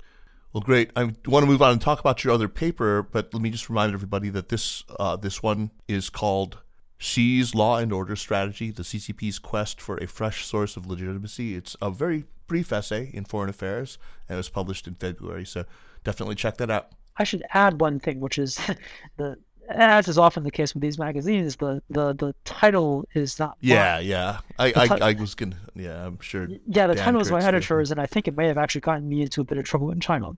[0.53, 0.91] Well, great.
[0.97, 3.69] I want to move on and talk about your other paper, but let me just
[3.69, 6.59] remind everybody that this uh, this one is called
[6.99, 11.55] Xi's Law and Order Strategy: The CCP's Quest for a Fresh Source of Legitimacy.
[11.55, 13.97] It's a very brief essay in Foreign Affairs,
[14.29, 15.47] and it was published in February.
[15.47, 15.67] So
[16.03, 16.89] definitely check that out.
[17.17, 18.59] I should add one thing, which is
[19.19, 19.37] the
[19.71, 23.71] as is often the case with these magazines, the the, the title is not mine.
[23.71, 24.39] Yeah, yeah.
[24.59, 25.57] I, I, was gonna.
[25.75, 26.49] Yeah, I'm sure.
[26.67, 29.09] Yeah, the Dan title is my editor's, and I think it may have actually gotten
[29.09, 30.33] me into a bit of trouble in China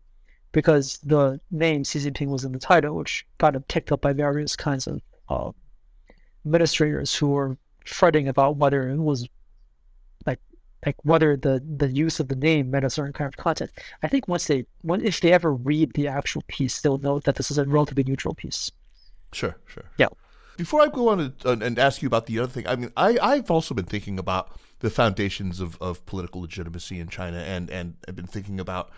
[0.52, 4.12] because the name Xi Jinping was in the title, which got him picked up by
[4.12, 5.50] various kinds of uh,
[6.44, 9.28] administrators who were fretting about whether it was
[10.26, 10.38] like
[10.84, 13.70] like whether the the use of the name meant a certain kind of content.
[14.02, 17.36] I think once they when if they ever read the actual piece, they'll know that
[17.36, 18.70] this is a relatively neutral piece.
[19.32, 19.84] Sure, sure.
[19.98, 20.08] Yeah.
[20.56, 23.18] Before I go on uh, and ask you about the other thing, I mean, I,
[23.20, 27.94] I've also been thinking about the foundations of, of political legitimacy in China, and, and
[28.06, 28.90] I've been thinking about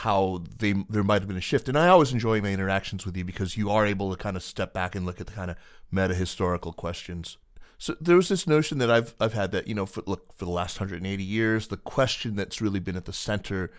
[0.00, 1.70] how they there might have been a shift.
[1.70, 4.42] And I always enjoy my interactions with you because you are able to kind of
[4.42, 5.56] step back and look at the kind of
[5.90, 7.38] meta historical questions.
[7.78, 10.44] So there was this notion that I've I've had that you know for, look for
[10.44, 13.70] the last 180 years, the question that's really been at the center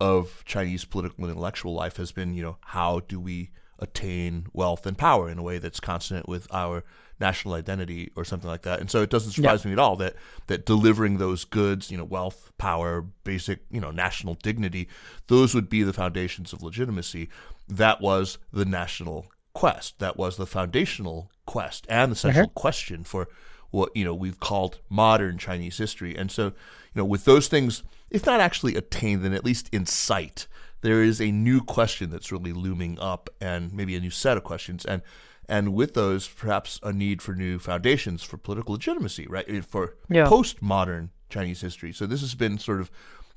[0.00, 4.86] of Chinese political and intellectual life has been you know how do we attain wealth
[4.86, 6.84] and power in a way that's consonant with our
[7.20, 8.80] national identity or something like that.
[8.80, 10.14] And so it doesn't surprise me at all that
[10.46, 14.88] that delivering those goods, you know, wealth, power, basic, you know, national dignity,
[15.28, 17.28] those would be the foundations of legitimacy.
[17.68, 19.98] That was the national quest.
[20.00, 22.60] That was the foundational quest and the central uh-huh.
[22.60, 23.28] question for
[23.70, 26.16] what you know we've called modern Chinese history.
[26.16, 26.52] And so, you
[26.94, 30.46] know, with those things, if not actually attained, then at least in sight,
[30.84, 34.44] there is a new question that's really looming up, and maybe a new set of
[34.44, 35.02] questions, and
[35.48, 39.64] and with those, perhaps a need for new foundations for political legitimacy, right?
[39.64, 40.26] For Yeah.
[40.26, 41.92] postmodern Chinese history.
[41.92, 42.90] So this has been sort of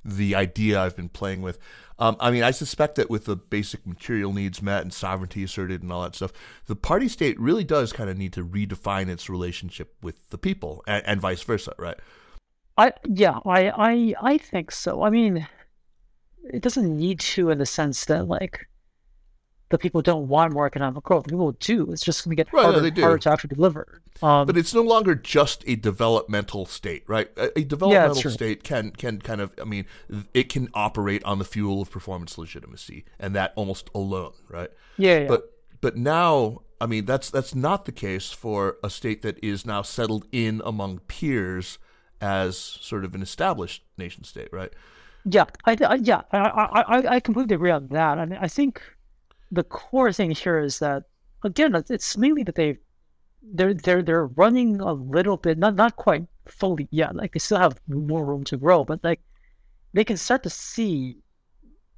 [0.05, 1.57] the idea I've been playing with.
[1.99, 5.83] Um, I mean, I suspect that with the basic material needs met and sovereignty asserted
[5.83, 6.31] and all that stuff,
[6.67, 10.83] the party state really does kind of need to redefine its relationship with the people
[10.87, 11.97] and, and vice versa, right?
[12.77, 15.01] I yeah, I I I think so.
[15.01, 15.47] I mean,
[16.53, 18.67] it doesn't need to in the sense that like
[19.69, 21.25] the people don't want more economic growth.
[21.25, 21.91] The People do.
[21.91, 24.01] It's just going to get Right, harder, and harder to actually deliver.
[24.21, 27.29] Um, But it's no longer just a developmental state, right?
[27.37, 28.31] A, a developmental true.
[28.31, 29.85] state can can kind of, I mean,
[30.33, 34.69] it can operate on the fuel of performance legitimacy, and that almost alone, right?
[34.97, 35.27] yeah, yeah.
[35.27, 39.65] But but now, I mean, that's that's not the case for a state that is
[39.65, 41.77] now settled in among peers
[42.21, 44.73] as sort of an established nation state, right?
[45.29, 46.39] Yeah, I, I yeah, I,
[46.87, 48.17] I I completely agree on that.
[48.17, 48.81] I mean, I think
[49.51, 51.03] the core thing here is that
[51.43, 52.77] again, it's- mainly that they
[53.41, 57.15] they're they're they're running a little bit, not not quite fully yet.
[57.15, 59.21] Like they still have more room to grow, but like
[59.93, 61.17] they can start to see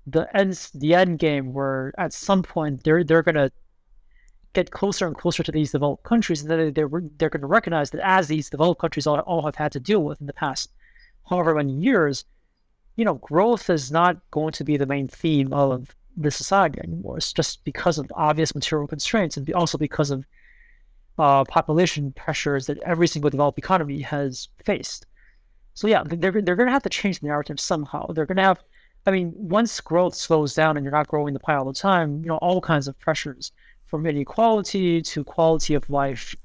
[0.08, 3.52] the ends the end game where at some point they're they're gonna
[4.54, 7.48] get closer and closer to these developed countries, and then they- they're they're going to
[7.48, 10.34] recognize that as these developed countries all, all have had to deal with in the
[10.34, 10.72] past
[11.30, 12.26] however many years,
[13.00, 17.16] you know, growth is not going to be the main theme of the society anymore.
[17.16, 20.26] It's just because of obvious material constraints and also because of
[21.18, 25.06] uh, population pressures that every single developed economy has faced.
[25.76, 28.08] So yeah, they're they're going to have to change the narrative somehow.
[28.08, 28.60] They're going to have,
[29.06, 32.20] I mean, once growth slows down and you're not growing the pie all the time,
[32.22, 33.54] you know, all kinds of pressures
[33.86, 36.36] from inequality to quality of life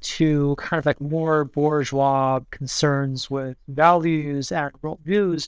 [0.00, 5.46] to kind of like more bourgeois concerns with values and worldviews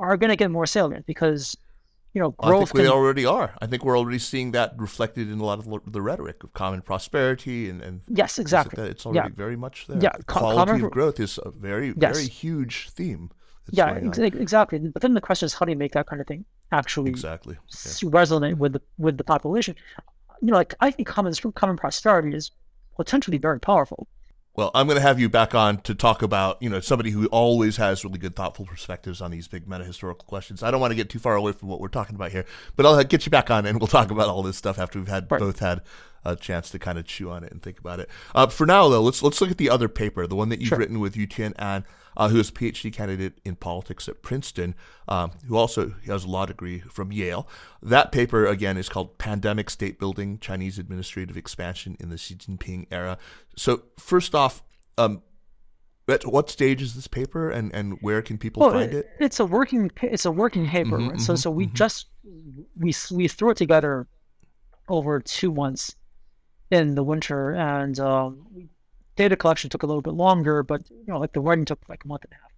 [0.00, 1.56] are going to get more salient because
[2.14, 2.62] you know growth.
[2.62, 3.54] I think we can, already are.
[3.62, 6.80] I think we're already seeing that reflected in a lot of the- rhetoric of common
[6.82, 8.90] prosperity and, and yes like exactly that.
[8.90, 9.98] It's already yeah very much there.
[10.06, 12.16] Yeah, The quality common- of growth is a very Yes.
[12.16, 13.30] very huge theme.
[13.78, 16.26] yeah ex- exactly but then the question is how do you make that kind of
[16.32, 16.42] thing
[16.80, 17.56] actually exactly.
[17.56, 18.10] Yeah.
[18.18, 19.72] resonate with the with the population
[20.44, 21.32] you know like i think common
[21.62, 22.44] common prosperity is
[23.00, 24.00] potentially very powerful
[24.56, 27.26] Well, I'm going to have you back on to talk about, you know, somebody who
[27.26, 30.62] always has really good, thoughtful perspectives on these big meta historical questions.
[30.62, 32.44] I don't want to get too far away from what we're talking about here,
[32.74, 35.08] but I'll get you back on and we'll talk about all this stuff after we've
[35.08, 35.38] had Right.
[35.38, 35.82] both had
[36.24, 38.10] a chance to kind of chew on it and think about it.
[38.34, 40.68] Uh, for now, though, let's let's look at the other paper, the one that you've
[40.68, 40.78] Sure.
[40.78, 41.84] written with Yutian An,
[42.16, 44.74] uh, who is a PhD candidate in politics at Princeton,
[45.08, 47.48] um, who also has a law degree from Yale.
[47.82, 52.86] That paper again is called "Pandemic State Building: Chinese Administrative Expansion in the Xi Jinping
[52.90, 53.18] Era."
[53.56, 54.62] So, first off,
[54.98, 55.22] um,
[56.08, 59.08] at what stage is this paper, and, and where can people well find it?
[59.20, 61.20] it's a working it's a working paper Mhm, right?
[61.20, 61.72] so mhm, so we mhm.
[61.74, 62.06] just
[62.76, 64.08] we we threw it together
[64.88, 65.94] over two months
[66.70, 68.68] in the winter and um, we-
[69.22, 72.04] data collection took a little bit longer but you know like the writing took like
[72.04, 72.52] a month and a half.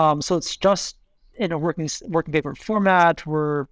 [0.00, 0.96] Um, so it's just
[1.34, 3.24] in a working working paper format.
[3.26, 3.66] We're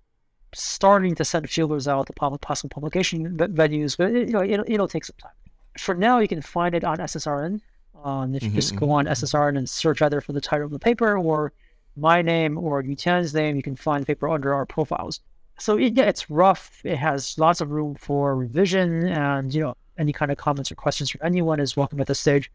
[0.55, 4.65] starting to send feelers out to public possible publication venues but it, you know it'll,
[4.75, 5.33] it'll take some time.
[5.79, 7.61] For now you can find it on ssrn
[8.05, 10.73] um, if you Mhm, just go on ssrn and search either for the title of
[10.73, 11.53] the paper or
[11.97, 15.21] my name or Yutian's name, you can find the paper under our profiles.
[15.59, 16.81] So it, yeah, it's rough.
[16.85, 20.75] It has lots of room for revision, and you know any kind of comments or
[20.75, 22.51] questions from anyone is welcome at this stage.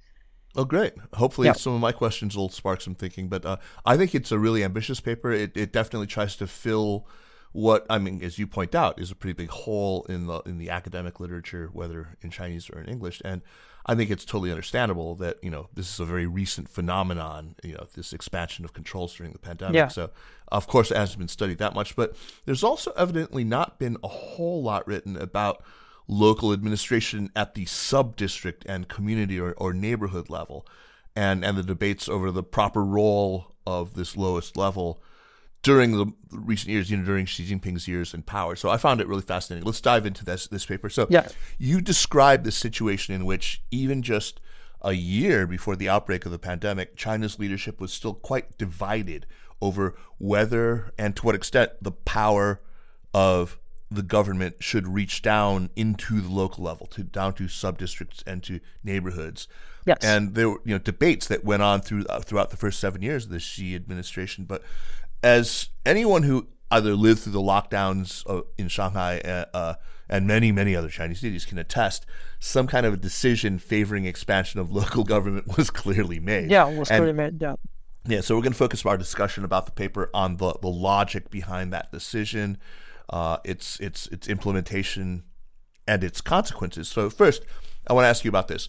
[0.56, 0.94] Oh, great.
[1.14, 1.54] Hopefully, Yeah.
[1.54, 3.30] some of my questions will spark some thinking.
[3.30, 5.32] But uh, I think it's a really ambitious paper.
[5.32, 7.08] It, it definitely tries to fill
[7.54, 10.58] what I mean, as you point out, is a pretty big hole in the in
[10.58, 13.22] the academic literature, whether in Chinese or in English.
[13.26, 13.42] And
[13.86, 17.56] I think it's totally understandable that you know this is a very recent phenomenon.
[17.64, 19.76] You know, this expansion of controls during the pandemic.
[19.76, 19.88] Yeah.
[19.89, 20.12] So,
[20.50, 21.96] of course, it hasn't been studied that much.
[21.96, 22.16] But
[22.46, 25.62] there's also evidently not been a whole lot written about
[26.12, 30.68] local administration at the sub district and community or, or neighborhood level
[31.16, 35.01] and, and the debates over the proper role of this lowest level
[35.64, 38.57] during the recent years, you know, during Xi Jinping's years in power.
[38.57, 39.66] So I found it really fascinating.
[39.66, 40.89] Let's dive into this this paper.
[40.89, 41.28] So Yeah.
[41.57, 44.41] you describe the situation in which even just
[44.82, 49.28] a year before the outbreak of the pandemic, China's leadership was still quite divided
[49.62, 52.59] over whether and to what extent the power
[53.14, 53.59] of
[53.92, 58.62] the government should reach down into the local level, to down to sub-districts and to
[58.84, 59.48] neighborhoods.
[59.86, 59.98] Yes.
[60.02, 63.02] And there were you know debates that went on through uh, throughout the first seven
[63.02, 64.46] years of the Xi administration.
[64.46, 64.64] But
[65.22, 69.74] as anyone who either lived through the lockdowns uh, in Shanghai uh, uh,
[70.08, 72.06] and many many other Chinese cities can attest,
[72.39, 76.50] some kind of a decision favoring expansion of local government was clearly made.
[76.50, 77.42] Yeah, it was And- clearly made.
[77.42, 77.56] Yeah.
[78.06, 81.30] yeah, so we're going to focus our discussion about the paper on the, the logic
[81.30, 82.58] behind that decision,
[83.12, 85.24] uh, its its its implementation
[85.88, 86.88] and its consequences.
[86.88, 87.43] So first,
[87.88, 88.68] I want to ask you about this.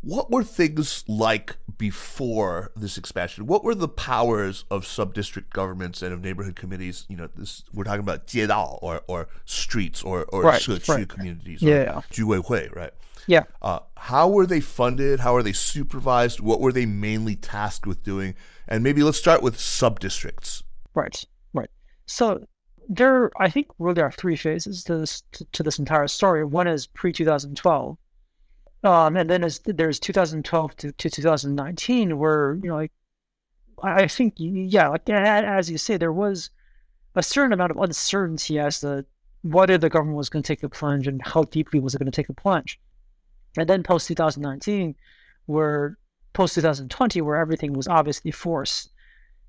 [0.00, 3.46] What were things like before this expansion?
[3.46, 7.06] What were the powers of sub-district governments and of neighborhood committees?
[7.08, 11.08] You know, this we're talking about 街道 or or streets or or right, right.
[11.08, 11.62] communities.
[11.62, 12.68] Yeah, yeah.
[12.74, 12.92] right?
[13.26, 13.44] Yeah.
[13.62, 15.20] Uh, how were they funded?
[15.20, 16.40] How are they supervised?
[16.40, 18.34] What were they mainly tasked with doing?
[18.68, 20.62] And maybe let's start with sub-districts.
[20.94, 21.24] Right.
[21.54, 21.70] Right.
[22.04, 22.44] So
[22.88, 26.44] there, I think, really are three phases to this to, to this entire story.
[26.44, 27.96] One is pre two thousand twelve,
[28.82, 32.92] um, and then there's thousand twelve to, to two thousand nineteen, where you know, like
[33.82, 36.50] I I think, yeah, like as you say, there was
[37.14, 39.04] a certain amount of uncertainty as to
[39.42, 42.10] whether the government was going to take the plunge and how deeply was it going
[42.10, 42.80] to take the plunge.
[43.56, 44.96] And then post 2019,
[45.46, 45.98] where
[46.32, 48.90] post 2020, where everything was obviously forced,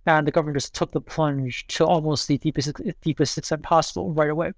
[0.06, 4.30] and the government just took the plunge to almost the deepest deepest extent possible right
[4.30, 4.52] away.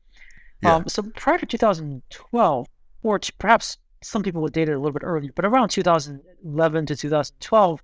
[0.62, 0.76] Yeah.
[0.76, 2.68] Um, so prior to 2012,
[3.04, 6.86] or to perhaps some people would date it a little bit earlier, but around 2011
[6.88, 7.84] to 2012,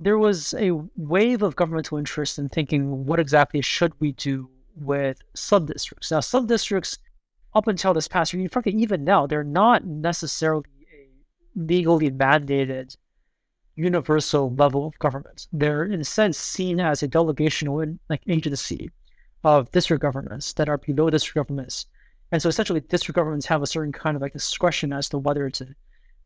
[0.00, 5.20] there was a wave of governmental interest in thinking what exactly should we do with
[5.34, 6.10] sub-districts.
[6.10, 6.98] Now, sub-districts,
[7.54, 12.96] up until this past year, frankly, even now, they're not necessarily a legally mandated
[13.80, 15.46] universal level of government.
[15.52, 18.90] They're in a sense seen as a delegational like agency
[19.42, 21.86] of district governments that are below district governments.
[22.32, 25.48] And so essentially district governments have a certain kind of like discretion as to whether
[25.50, 25.66] to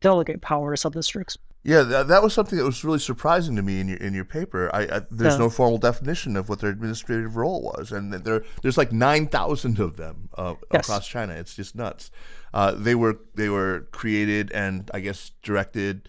[0.01, 1.37] delegate power to sub-districts.
[1.63, 4.25] Yeah, that, that was something that was really surprising to me in your in your
[4.25, 4.69] paper.
[4.71, 5.39] I, I there's Yeah.
[5.45, 9.79] no formal definition of what their administrative role was, and there there's like nine thousand
[9.79, 10.85] of them uh, Yes.
[10.85, 11.33] across China.
[11.33, 12.11] It's just nuts.
[12.53, 16.07] Uh, they were they were created and I guess directed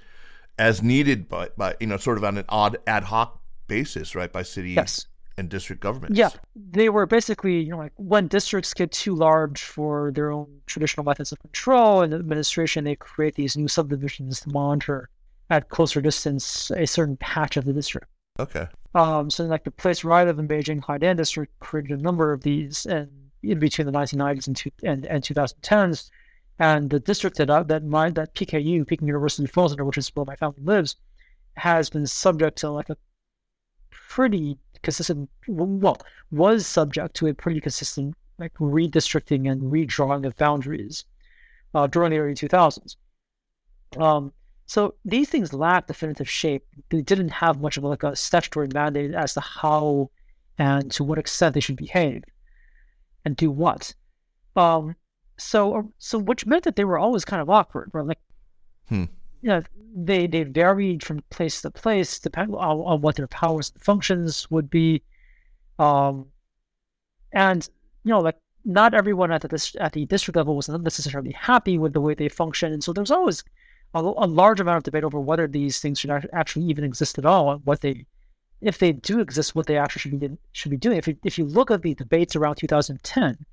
[0.58, 4.32] as needed by by you know sort of on an odd ad hoc basis, right,
[4.32, 5.06] by city Yes.
[5.36, 6.16] and district governments.
[6.16, 10.60] Yeah, they were basically, you know, like when districts get too large for their own
[10.66, 15.10] traditional methods of control and administration, they create these new subdivisions to monitor
[15.50, 18.08] at closer distance a certain patch of the district.
[18.38, 18.66] Okay.
[18.94, 22.32] Um, so like the place where I live in Beijing, Haidian district created a number
[22.32, 23.10] of these, and
[23.42, 26.10] in between the 1990s and two, and, and 2010s,
[26.58, 30.10] and the district that I, that my that PKU, Peking University falls under, which is
[30.14, 30.96] where my family lives,
[31.56, 32.96] has been subject to like a
[33.90, 36.00] pretty consistent, well,
[36.30, 41.04] was subject to a pretty consistent like redistricting and redrawing of boundaries
[41.74, 42.96] uh, during the early 2000s.
[43.98, 44.32] Um,
[44.66, 46.64] so these things lack definitive shape.
[46.90, 50.10] They didn't have much of like a statutory mandate as to how
[50.58, 52.24] and to what extent they should behave
[53.24, 53.94] and do what.
[54.56, 54.96] Um,
[55.38, 58.06] so so which meant that they were always kind of awkward, right?
[58.06, 58.18] Like,
[58.88, 59.04] Hmm.
[59.42, 59.62] you know,
[59.94, 64.50] they they varied from place to place depending on, on what their powers and functions
[64.50, 65.02] would be.
[65.78, 66.26] Um,
[67.32, 67.68] and
[68.04, 71.92] you know, like not everyone at the at the district level was necessarily happy with
[71.92, 73.44] the way they function, and so there's always
[73.94, 77.26] a, a large amount of debate over whether these things should actually even exist at
[77.26, 78.06] all, and what they,
[78.60, 80.98] if they do exist, what they actually should be should be doing.
[80.98, 83.46] If you, if you look at the debates around 2010,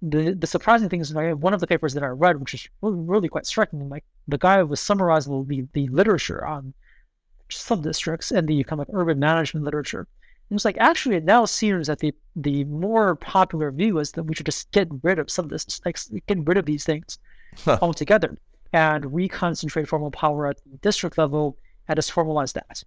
[0.00, 2.68] the the surprising thing is like one of the papers that I read, which is
[2.82, 6.74] really, really quite striking, like the guy was summarizing the the literature on
[7.50, 10.06] sub districts and the kind of like urban management literature.
[10.50, 14.22] And it's like actually it now seems that the the more popular view is that
[14.22, 17.18] we should just get rid of some of this, like get rid of these things
[17.66, 18.38] altogether
[18.72, 22.84] and reconcentrate formal power at the district level and just formalize that.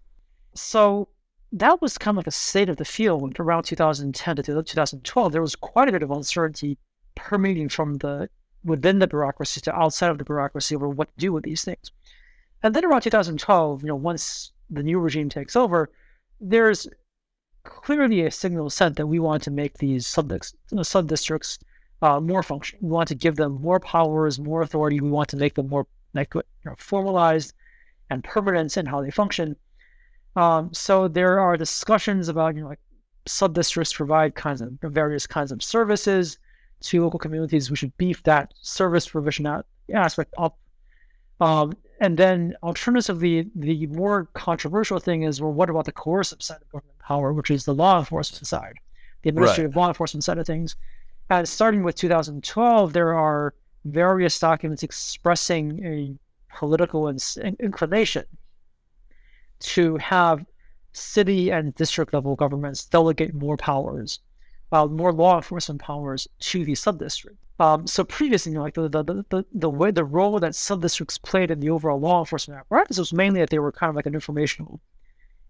[0.53, 1.09] So
[1.51, 5.31] that was kind of like a state of the field around 2010 to 2012.
[5.31, 6.77] There was quite a bit of uncertainty
[7.15, 8.29] permeating from the
[8.63, 11.91] within the bureaucracy to outside of the bureaucracy over what to do with these things.
[12.61, 15.89] And then around 2012, you know, once the new regime takes over,
[16.39, 16.87] there's
[17.63, 20.31] clearly a signal sent that we want to make these sub
[21.07, 21.59] districts
[22.01, 22.87] uh, more functional.
[22.87, 24.99] We want to give them more powers, more authority.
[24.99, 27.53] We want to make them more like you know, formalized
[28.09, 29.55] and permanent in how they function.
[30.35, 32.79] Um, so there are discussions about you know like
[33.27, 36.37] sub districts provide kinds of various kinds of services
[36.81, 37.69] to local communities.
[37.69, 39.63] We should beef that service provision
[39.93, 40.57] aspect up.
[41.39, 46.61] Um, and then alternatively, the more controversial thing is, well, what about the coercive side
[46.61, 48.75] of government power, which is the law enforcement side,
[49.21, 50.75] the administrative law enforcement side of things?
[51.29, 53.53] And starting with 2012, there are
[53.85, 56.15] various documents expressing a
[56.57, 57.17] political in-
[57.59, 58.25] inclination
[59.59, 60.45] to have
[60.93, 64.19] city and district level governments delegate more powers,
[64.71, 67.37] uh, more law enforcement powers to the sub-district.
[67.59, 71.17] Um, so previously, you know, like the, the, the, the way the role that sub-districts
[71.19, 74.07] played in the overall law enforcement apparatus was mainly that they were kind of like
[74.07, 74.79] an informational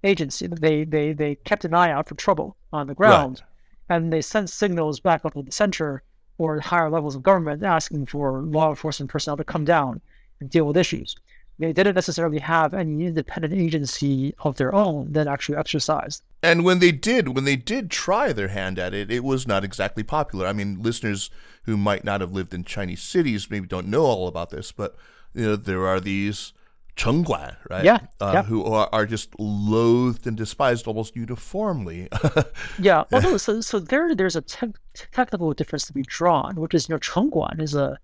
[0.03, 0.47] agency.
[0.47, 3.43] They they they kept an eye out for trouble on the ground,
[3.89, 3.95] right.
[3.95, 6.03] and they sent signals back up to the center
[6.37, 10.01] or higher levels of government asking for law enforcement personnel to come down
[10.39, 11.15] and deal with issues.
[11.59, 16.23] They didn't necessarily have any independent agency of their own that actually exercised.
[16.43, 19.63] And when they did, when they did try their hand at it, it was not
[19.63, 20.47] exactly popular.
[20.47, 21.29] I mean, listeners
[21.63, 24.95] who might not have lived in Chinese cities maybe don't know all about this, but
[25.33, 26.53] you know, there are these
[26.95, 27.85] Chengguan, right?
[27.85, 28.43] Yeah, uh, yeah.
[28.43, 32.09] Who are, are just loathed and despised almost uniformly.
[32.79, 33.03] yeah.
[33.11, 36.95] Although, so, so there, there's a te- technical difference to be drawn, which is, you
[36.95, 37.97] know, Chengguan is a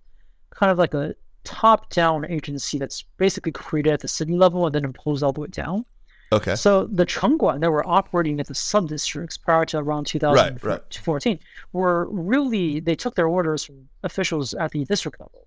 [0.50, 1.14] kind of like a
[1.44, 5.48] top-down agency that's basically created at the city level and then imposed all the way
[5.48, 5.84] down.
[6.32, 6.54] Okay.
[6.54, 11.38] So the Chengguan that were operating at the sub-districts prior to around 2014
[11.72, 15.46] were really, they took their orders from officials at the district level,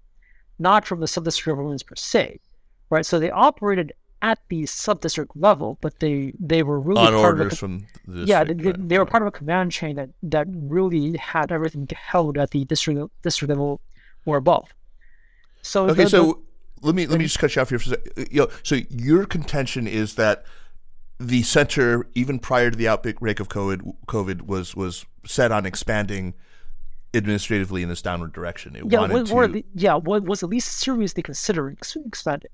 [0.60, 2.40] not from the sub-district governments per se,
[2.90, 3.06] right?
[3.06, 7.40] So they operated at the sub-district level, but they, they were really On part of
[7.40, 9.12] orders a, from the yeah, they, right, they were right.
[9.12, 13.50] part of a command chain that, that really had everything held at the district district
[13.50, 13.82] level
[14.26, 14.70] or above.
[15.64, 16.42] So Okay, the- so
[16.82, 18.28] let me let me just cut you off here for a second.
[18.32, 20.46] You know, so your contention is that
[21.28, 26.34] the center, even prior to the outbreak of COVID, COVID was was set on expanding
[27.14, 28.76] administratively in this downward direction.
[28.76, 29.48] It yeah, wanted was, to.
[29.48, 32.52] the, yeah, was, was at least seriously considering ex- expanding.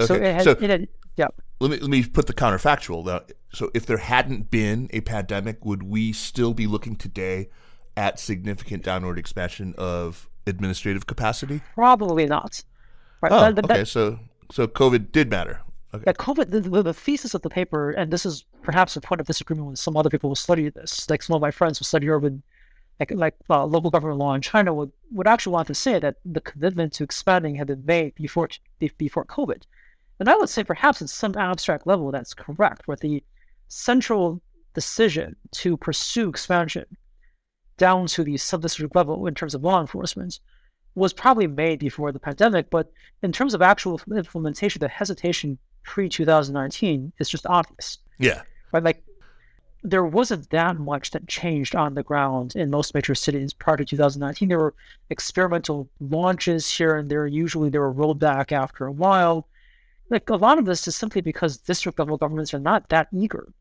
[0.00, 1.28] So it had, so- it had yeah.
[1.60, 3.04] let me let me put the counterfactual.
[3.04, 7.50] Now, so if there hadn't been a pandemic, would we still be looking today
[7.96, 11.60] at significant downward expansion of administrative capacity?
[11.74, 12.64] Probably not.
[13.20, 13.32] Right.
[13.32, 13.84] Oh, That- that- okay.
[13.84, 14.18] So
[14.50, 15.60] so COVID did matter.
[15.94, 16.04] Okay.
[16.06, 19.20] Yeah, COVID, the, the, the thesis of the paper, and this is perhaps a point
[19.20, 21.84] of disagreement with some other people who study this, like some of my friends who
[21.84, 22.42] study urban,
[22.98, 26.16] like, like uh, local government law in China, would, would actually want to say that
[26.24, 28.48] the commitment to expanding had been made before
[28.98, 29.62] before COVID.
[30.18, 33.22] And I would say perhaps at some abstract level that's correct, where the
[33.68, 34.40] central
[34.72, 36.86] decision to pursue expansion
[37.76, 40.40] down to the sub-district level in terms of law enforcement
[40.94, 46.08] was probably made before the pandemic, but in terms of actual implementation, the hesitation pre
[46.08, 48.42] 2019 is just obvious, Yeah.
[48.72, 48.82] right?
[48.82, 49.02] Like
[49.84, 53.84] there wasn't that much that changed on the ground in most major cities prior to
[53.84, 54.48] 2019.
[54.48, 54.74] There were
[55.10, 57.26] experimental launches here and there.
[57.26, 59.48] Usually they were rolled back after a while.
[60.08, 63.52] Like a lot of this is simply because district level governments are not that eager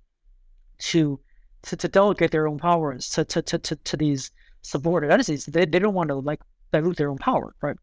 [0.80, 1.19] to
[1.63, 4.32] to, to delegate their own powers to, to, to, to, to these
[4.63, 5.45] subordinate entities.
[5.45, 6.41] They, they don't want to like
[6.74, 7.78] dilute their own power, right?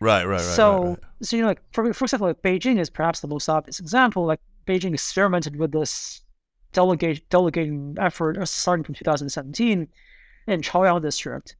[0.00, 0.24] Right.
[0.24, 0.34] Right.
[0.34, 0.40] Right.
[0.40, 0.98] so, right, right.
[1.22, 4.26] so you know, like for for example, like Beijing is perhaps the most obvious example.
[4.26, 6.22] Like Beijing experimented with this
[6.72, 9.88] delegate delegating effort uh, starting from 2017
[10.46, 11.56] in Chaoyang district.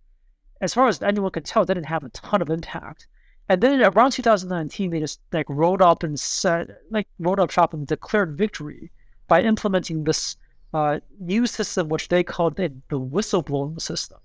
[0.60, 3.06] As far as anyone could tell, it didn't have a ton of impact.
[3.48, 7.74] And then around 2019, they just like rolled up and said, like rolled up shop
[7.74, 8.90] and declared victory
[9.28, 10.36] by implementing this
[10.72, 14.18] uh, new system, which they called the whistleblowing system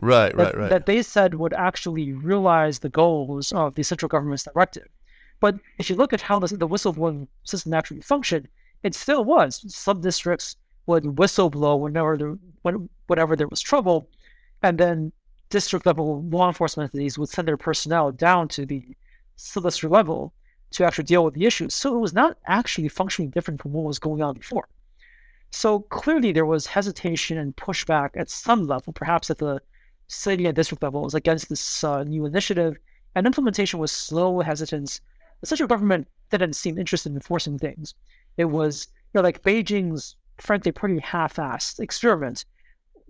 [0.00, 0.36] Right.
[0.36, 0.56] that, Right.
[0.56, 0.70] Right.
[0.70, 4.88] that they said would actually realize the goals of the central government's directive.
[5.40, 8.48] But if you look at how the, the whistleblowing system actually functioned,
[8.82, 9.64] it still was.
[9.74, 14.08] Some districts would whistleblow whenever there, when, whenever there was trouble,
[14.62, 15.12] and then
[15.50, 18.84] district level law enforcement entities would send their personnel down to the
[19.36, 20.32] sub-district level
[20.70, 21.74] to actually deal with the issues.
[21.74, 24.68] So it was not actually functioning different from what was going on before.
[25.50, 29.60] So clearly there was hesitation and pushback at some level, perhaps at the
[30.08, 32.76] city and district levels against this uh, new initiative,
[33.14, 35.00] and implementation was slow hesitant.
[35.40, 37.94] The central government didn't seem interested in enforcing things.
[38.36, 42.44] It was, you know, like Beijing's, frankly, pretty half-assed experiment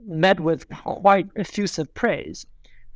[0.07, 2.47] met with quite effusive praise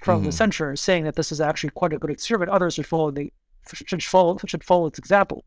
[0.02, 0.34] from the Mhm.
[0.34, 2.50] censure, saying that this is actually quite a good experiment.
[2.50, 3.32] Others should follow the
[3.72, 5.44] should follow should follow its example.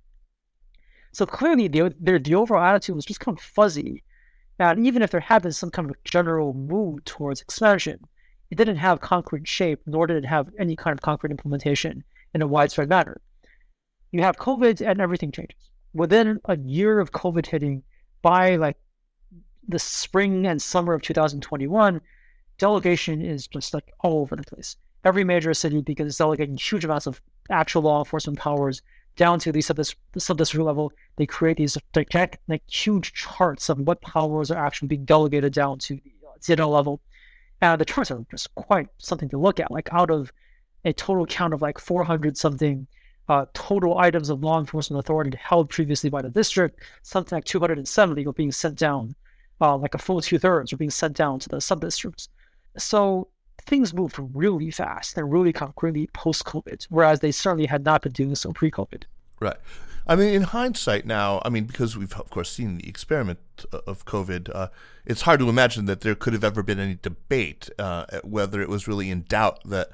[1.11, 4.03] So clearly, the their the overall attitude was just kind of fuzzy,
[4.59, 7.99] and even if there had been some kind of general mood towards expansion,
[8.53, 12.03] it didn't have concrete shape, nor did it have any kind of concrete implementation
[12.35, 13.19] in a widespread manner.
[14.11, 15.57] You have COVID, and everything changes.
[15.91, 17.81] Within a year of COVID hitting,
[18.21, 18.77] by like
[19.67, 21.99] the spring and summer of 2021,
[22.59, 24.75] delegation is just like all over the place.
[25.03, 28.83] Every major city begins delegating huge amounts of actual law enforcement powers
[29.15, 30.93] down to the sub-dis- the sub-district level.
[31.15, 35.79] They create these gigantic, like huge charts of what powers are actually being delegated down
[35.79, 37.01] to the uh, level.
[37.63, 39.71] And the charts are just quite something to look at.
[39.71, 40.33] Like out of
[40.83, 42.87] a total count of like 400 something
[43.29, 48.25] uh, total items of law enforcement authority held previously by the district, something like 270
[48.25, 49.15] were being sent down,
[49.61, 52.27] uh, like a full two thirds were being sent down to the sub districts.
[52.77, 53.29] So
[53.61, 58.11] things moved really fast and really concretely post COVID, whereas they certainly had not been
[58.11, 59.03] doing so pre COVID.
[59.39, 59.55] Right.
[60.05, 63.39] I mean, in hindsight now, I mean, because we've, of course, seen the experiment
[63.71, 64.67] of COVID, uh,
[65.05, 68.69] it's hard to imagine that there could have ever been any debate uh, whether it
[68.69, 69.89] was really in doubt that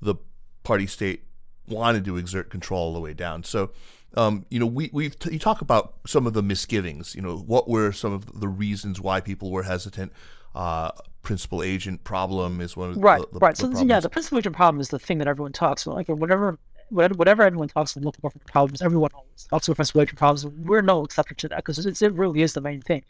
[0.00, 0.14] the
[0.62, 1.24] party state
[1.66, 3.42] wanted to exert control all the way down.
[3.42, 3.70] So,
[4.16, 7.14] um, you know, we we t- you talk about some of the misgivings.
[7.14, 10.12] You know, what were some of the reasons why people were hesitant?
[10.54, 10.90] Uh,
[11.22, 13.54] principal agent problem is one of right, the, the, right.
[13.54, 13.90] the so problems.
[13.90, 15.96] yeah, the principal agent problem is the thing that everyone talks about.
[15.96, 16.58] Like whatever,
[16.90, 20.46] whatever everyone talks about local government problems, everyone always talks about principal problems.
[20.46, 23.04] We're no exception to that because it really is the main thing.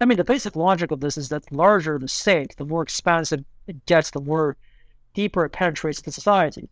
[0.00, 2.82] I mean, the basic logic of this is that the larger the state, the more
[2.82, 4.56] expansive it gets, the more
[5.14, 6.68] deeper it penetrates the society.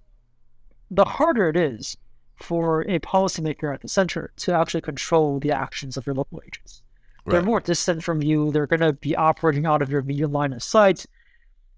[0.90, 1.96] The harder it is
[2.36, 6.82] for a policymaker at the center to actually control the actions of your local agents.
[7.24, 8.50] They're more distant from you.
[8.50, 11.06] They're going to be operating out of your immediate line of sight.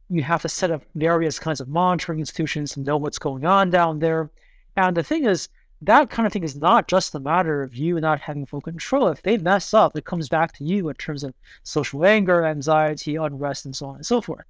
[0.09, 3.68] You have to set up various kinds of monitoring institutions to know what's going on
[3.68, 4.31] down there.
[4.77, 5.49] And the thing is,
[5.83, 9.09] that kind of thing is not just a matter of you not having full control.
[9.09, 13.16] If they mess up, it comes back to you in terms of social anger, anxiety,
[13.16, 14.47] unrest, and so on and so forth.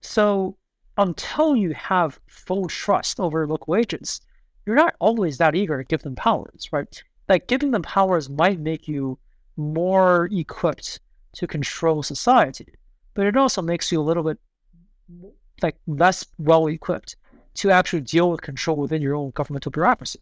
[0.00, 0.56] So
[0.96, 4.20] until you have full trust over local agents,
[4.64, 7.02] you're not always that eager to give them powers, right?
[7.28, 9.18] Like giving them powers might make you
[9.56, 11.00] more equipped
[11.34, 12.74] to control society,
[13.14, 14.38] but it also makes you a little bit
[15.62, 17.16] like less well equipped
[17.54, 20.20] to actually deal with control within your own governmental bureaucracy.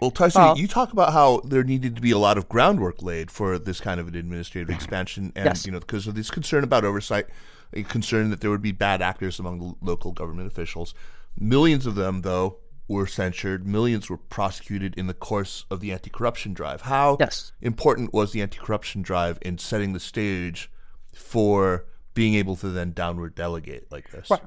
[0.00, 3.02] Well, Taisu, Uh, you talk about how there needed to be a lot of groundwork
[3.02, 5.66] laid for this kind of an administrative expansion, and Yes.
[5.66, 7.26] you know, because of this concern about oversight,
[7.74, 10.94] a concern that there would be bad actors among the local government officials.
[11.38, 12.56] Millions of them, though,
[12.88, 13.66] were censured.
[13.66, 16.80] Millions were prosecuted in the course of the anti-corruption drive.
[16.82, 17.52] How Yes.
[17.60, 20.70] important was the anti-corruption drive in setting the stage
[21.12, 24.30] for being able to then downward delegate like this?
[24.30, 24.42] Right.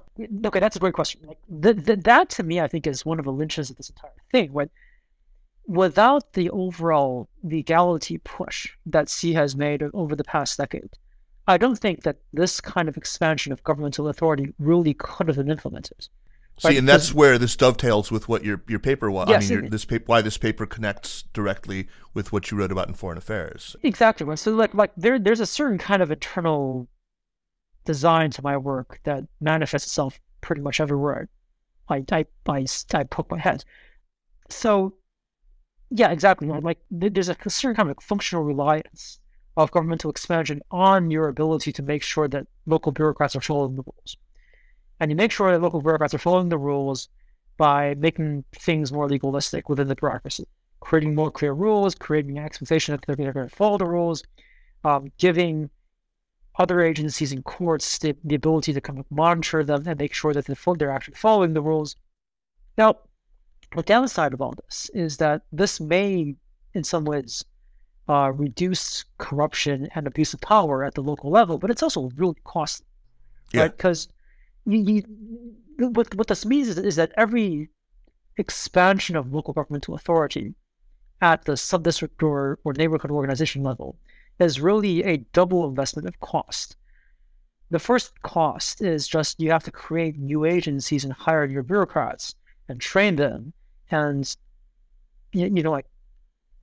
[0.46, 1.22] Okay, that's a great question.
[1.26, 3.90] Like th- th- that to me, I think is one of the linchpins of this
[3.90, 4.54] entire thing.
[4.54, 4.70] Right?
[5.66, 10.90] Without the overall legality push that Xi has made over the past decade,
[11.48, 15.50] I don't think that this kind of expansion of governmental authority really could have been
[15.50, 16.08] implemented.
[16.60, 19.28] See, Right, and that's because- where this dovetails with what your your paper was.
[19.30, 22.72] Yes, I mean, your, this paper, why this paper connects directly with what you wrote
[22.72, 23.76] about in Foreign Affairs.
[23.84, 24.36] Exactly.
[24.36, 26.88] So like like there there's a certain kind of internal
[27.86, 31.30] design to my work that manifests itself pretty much everywhere
[31.90, 33.64] I I I, I poke my head.
[34.50, 34.94] So
[35.90, 36.48] yeah, exactly.
[36.48, 39.20] Like there's a certain kind of functional reliance
[39.56, 43.84] of governmental expansion on your ability to make sure that local bureaucrats are following the
[43.84, 44.18] rules.
[45.00, 47.10] And you make sure that local bureaucrats are following the rules
[47.58, 50.46] by making things more legalistic within the bureaucracy,
[50.80, 54.24] creating more clear rules, creating an expectation that they're going to follow the rules,
[54.84, 55.70] um, giving
[56.58, 60.34] other agencies and courts the, the ability to kind of monitor them and make sure
[60.34, 61.96] that they're, they're actually following the rules.
[62.78, 62.98] Now,
[63.76, 66.36] the downside of all this is that this may,
[66.74, 67.44] in some ways,
[68.08, 72.36] uh, reduce corruption and abuse of power at the local level, but it's also really
[72.44, 72.86] costly,
[73.52, 73.62] Yeah.
[73.62, 73.76] right?
[73.76, 74.08] Because
[75.78, 77.70] what what this means is, is that every
[78.38, 80.54] expansion of local governmental authority
[81.22, 83.98] at the sub-district or, or neighborhood organization level
[84.40, 86.76] is really a double investment of cost.
[87.70, 92.36] The first cost is just you have to create new agencies and hire your bureaucrats
[92.68, 93.54] and train them
[93.90, 94.36] and
[95.34, 95.88] you, know like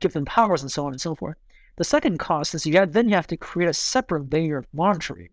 [0.01, 1.37] give them powers and so on and so forth.
[1.77, 5.31] The second cost is you then you have to create a separate layer of monitoring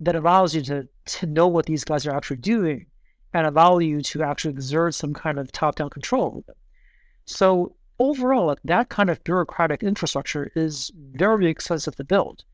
[0.00, 2.86] that allows you to, to know what these guys are actually doing
[3.32, 6.56] and allow you to actually exert some kind of top-down control over them.
[7.24, 12.44] So overall, that kind of bureaucratic infrastructure is very expensive to build.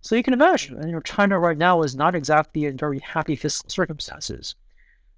[0.00, 3.34] So you can imagine, you know, China right now is not exactly in very happy
[3.34, 4.54] fiscal circumstances.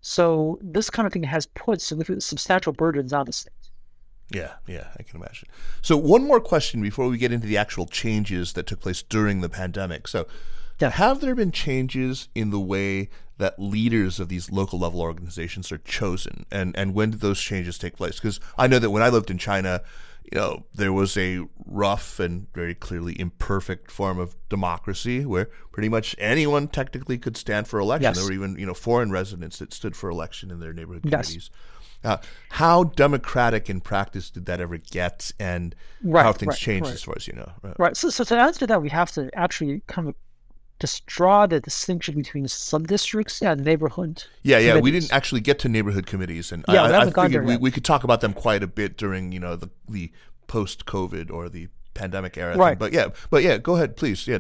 [0.00, 3.52] So this kind of thing has put substantial burdens on the state.
[4.30, 5.48] Yeah, yeah, I can imagine.
[5.80, 9.40] So, one more question before we get into the actual changes that took place during
[9.40, 10.06] the pandemic.
[10.06, 10.26] So,
[10.80, 10.90] Yeah.
[10.90, 13.08] have there been changes in the way
[13.38, 17.78] that leaders of these local level organizations are chosen, and and when did those changes
[17.78, 18.16] take place?
[18.16, 19.82] Because I know that when I lived in China,
[20.30, 25.88] you know, there was a rough and very clearly imperfect form of democracy where pretty
[25.88, 28.02] much anyone technically could stand for election.
[28.02, 28.16] Yes.
[28.16, 31.26] There were even you know foreign residents that stood for election in their neighborhood Yes.
[31.28, 31.50] communities.
[32.04, 32.16] Uh,
[32.50, 35.74] how democratic in practice did that ever get, and
[36.04, 36.94] how Right, have things right, changed right.
[36.94, 37.50] as far as you know?
[37.62, 37.74] Right.
[37.78, 37.96] Right.
[37.96, 40.14] So, so to answer that, we have to actually kind of
[40.80, 44.24] just draw the distinction between sub-districts and neighborhood.
[44.42, 44.78] Yeah, yeah.
[44.78, 47.56] We didn't actually get to neighborhood committees, and Yeah, I, we I, I figured we,
[47.56, 50.12] we could talk about them quite a bit during you know the the
[50.46, 52.56] post COVID or the pandemic era.
[52.56, 52.70] Right.
[52.70, 52.78] Thing.
[52.78, 54.26] But yeah, but yeah, go ahead, please.
[54.26, 54.38] Yeah,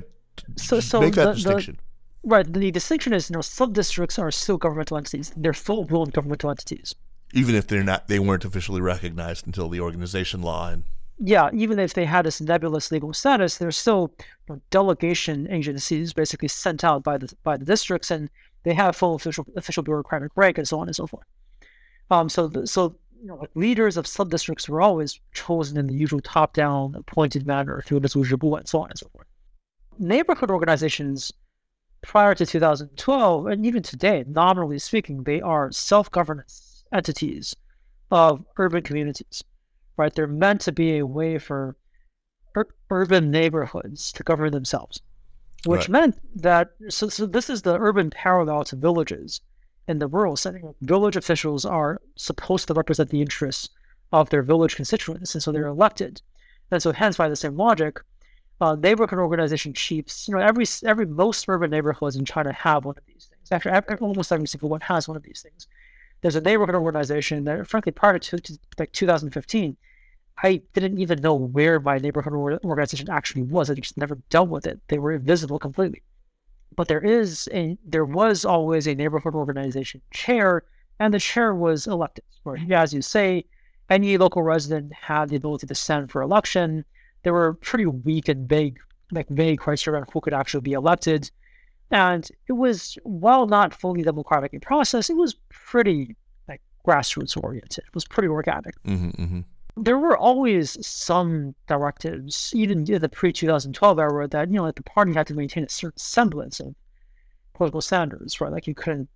[0.56, 1.80] So, so make that the- the- distinction.
[2.22, 2.50] right.
[2.52, 5.32] The distinction is, you know, sub-districts are still governmental entities.
[5.36, 6.94] They're full-blown governmental entities.
[7.34, 10.84] Even if they're not, they weren't officially recognized until the organization law and
[11.18, 14.12] yeah, even if they had this nebulous legal status, they're still
[14.48, 18.30] you know, delegation agencies basically sent out by the by the districts, and
[18.62, 21.26] they have full official official bureaucratic rank and so on and so forth.
[22.10, 25.86] Um, so the, so you know, like leaders of sub districts were always chosen in
[25.86, 29.26] the usual top down appointed manner through the Zuzhibu and so on and so forth.
[29.98, 31.32] Neighborhood organizations
[32.02, 37.56] prior to 2012, and even today, nominally speaking, they are self governance entities
[38.10, 39.42] of urban communities,
[39.98, 40.14] right?
[40.14, 41.76] They're meant to be a way for
[42.56, 45.02] ur- urban neighborhoods to govern themselves,
[45.66, 45.88] which Right.
[45.90, 49.40] meant that, so, so this is the urban parallel to villages
[49.86, 50.74] in the rural setting.
[50.80, 53.68] Village officials are supposed to represent the interests
[54.12, 56.22] of their village constituents, and so they're elected.
[56.70, 58.00] And so, hence, by the same logic,
[58.60, 62.96] uh, neighborhood organization chiefs, you know, every every most urban neighborhoods in China have one
[62.98, 63.50] of these things.
[63.52, 65.66] Actually, ev- almost every single one has one of these things.
[66.20, 69.76] There's a neighborhood organization that, frankly, prior to, to like 2015,
[70.42, 72.32] I didn't even know where my neighborhood
[72.64, 73.70] organization actually was.
[73.70, 74.80] I just never dealt with it.
[74.88, 76.02] They were invisible completely.
[76.76, 80.62] But there is a there was always a neighborhood organization chair,
[81.00, 82.24] and the chair was elected.
[82.44, 83.46] Or as you say,
[83.90, 86.84] any local resident had the ability to stand for election.
[87.24, 88.78] There were pretty weak and vague,
[89.10, 91.32] like vague criteria on who could actually be elected,
[91.90, 96.14] and it was while not fully democratic in process, it was pretty
[96.48, 97.84] like grassroots oriented.
[97.88, 99.40] It was pretty organic hmm hmm
[99.78, 104.74] there were always some directives, even in the pre 2012 era, that, you know, like
[104.76, 106.74] the party had to maintain a certain semblance of
[107.54, 108.52] political standards, right?
[108.52, 109.08] Like you couldn't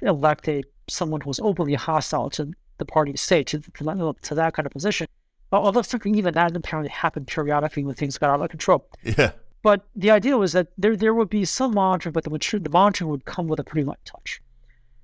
[0.00, 4.34] elect a someone who was openly hostile to the party state to, to, that- to
[4.34, 5.06] that kind of position.
[5.52, 8.88] Although frankly, even that apparently happened periodically when things got out of control.
[9.02, 9.32] Yeah.
[9.62, 12.70] But the idea was that there there would be some monitoring, but the, mature, the
[12.70, 14.40] monitoring would come with a pretty light touch.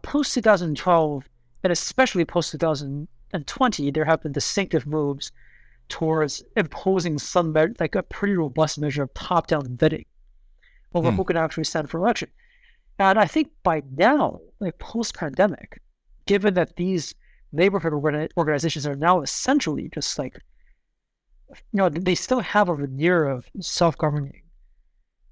[0.02, 1.28] Post 2012,
[1.62, 2.52] and especially post
[3.33, 5.33] 2020, there have been distinctive moves
[5.89, 10.07] towards imposing some me- like a pretty robust measure of top-down vetting
[10.95, 11.16] over Hmm.
[11.16, 12.31] who can actually stand for election.
[12.99, 15.81] And I think by now, like post-pandemic,
[16.26, 17.14] given that these
[17.53, 20.41] neighborhood organi- organizations are now essentially just like
[21.72, 24.43] you know, they still have a veneer of self-governing,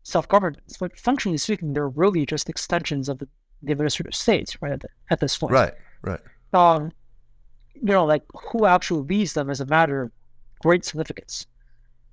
[0.02, 3.28] self-governance, but functionally speaking, they're really just extensions of the,
[3.62, 4.72] the administrative states, right?
[4.72, 5.74] At, the, at this point, Right.
[6.02, 6.20] Right.
[6.54, 6.92] Um,
[7.82, 10.10] you know, like who actually leads them is a matter of
[10.60, 11.46] great significance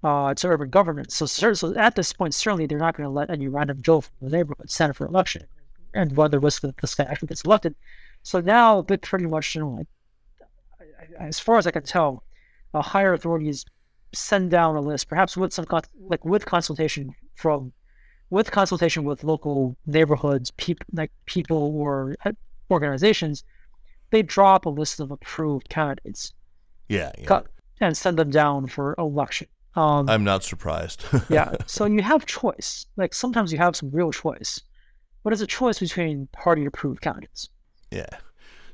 [0.04, 1.16] uh, to urban governance.
[1.16, 4.14] So, so at this point, certainly they're not going to let any random Joe from
[4.22, 5.44] the neighborhood stand for election
[5.94, 7.76] and run the risk that this guy actually gets elected.
[8.24, 9.88] So now, they pretty much, you know, like
[11.20, 12.24] as far as I can tell,
[12.74, 13.66] higher authorities
[14.14, 17.74] send down a list, perhaps with some con- like with consultation from
[18.30, 22.32] with consultation with local neighborhoods, people like people or uh,
[22.72, 23.44] organizations,
[24.14, 26.34] they drop a list of approved candidates
[26.88, 27.12] Yeah.
[27.18, 27.26] yeah.
[27.26, 27.48] cut,
[27.82, 29.48] and send them down for election.
[29.76, 31.04] Um, I'm not surprised.
[31.30, 32.86] yeah, so you have choice.
[32.96, 34.62] Like sometimes you have some real choice,
[35.24, 37.50] but it's a choice between party approved candidates.
[37.90, 38.06] Yeah.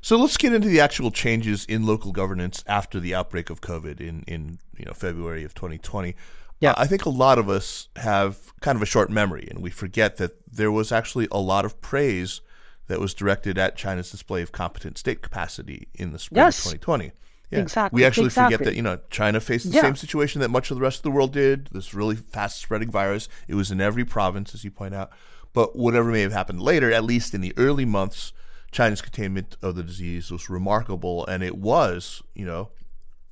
[0.02, 3.98] So let's get into the actual changes in local governance after the outbreak of COVID
[3.98, 6.14] in, in you know February of 2020.
[6.60, 6.72] Yeah.
[6.72, 9.70] Uh, I think a lot of us have kind of a short memory, and we
[9.70, 12.42] forget that there was actually a lot of praise
[12.90, 16.58] that was directed at China's display of competent state capacity in the spring Yes.
[16.58, 17.12] of 2020.
[17.50, 17.60] Yeah.
[17.60, 19.82] Exactly, We actually forget that you know China faced the Yeah.
[19.82, 21.68] same situation that much of the rest of the world did.
[21.72, 23.28] This really fast spreading virus.
[23.48, 25.10] It was in every province, as you point out.
[25.52, 28.32] But whatever may have happened later, at least in the early months,
[28.72, 32.70] China's containment of the disease was remarkable, and it was, you know,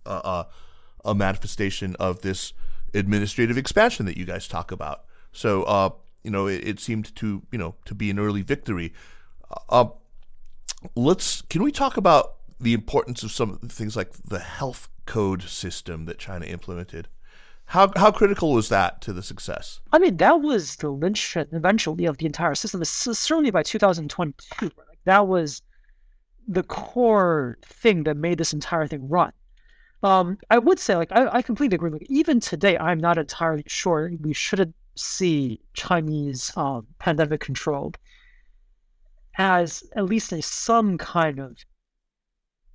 [0.06, 0.46] a, a,
[1.04, 2.52] a manifestation of this
[2.94, 5.04] administrative expansion that you guys talk about.
[5.32, 5.90] So, uh,
[6.24, 8.92] you know, it, it seemed to, you know, to be an early victory.
[9.68, 9.86] Uh,
[10.94, 16.05] let's can we talk about the importance of some things like the health code system
[16.07, 17.09] that China implemented?
[17.66, 19.80] How how critical was that to the success?
[19.92, 22.82] I mean, that was the linchpin eventually of the entire system.
[22.84, 25.62] Certainly by 2022, like that was
[26.46, 29.32] the core thing that made this entire thing run.
[30.03, 31.90] Um, I would say, like, I, I completely agree.
[31.90, 37.92] Like, even today, I'm not entirely sure we shouldn't see Chinese um, pandemic control
[39.39, 41.57] as at least a some kind of,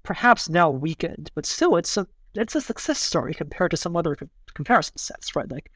[0.01, 4.18] perhaps now weakened, but still, it's a it's a success story compared to some other
[4.55, 5.51] comparison sets, right?
[5.51, 5.70] Like,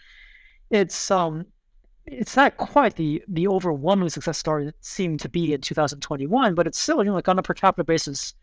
[0.71, 1.45] it's um,
[2.05, 6.67] it's not quite the the overwhelming success story that seemed to be in 2021, but
[6.67, 8.33] it's still, you know, like on a per capita basis,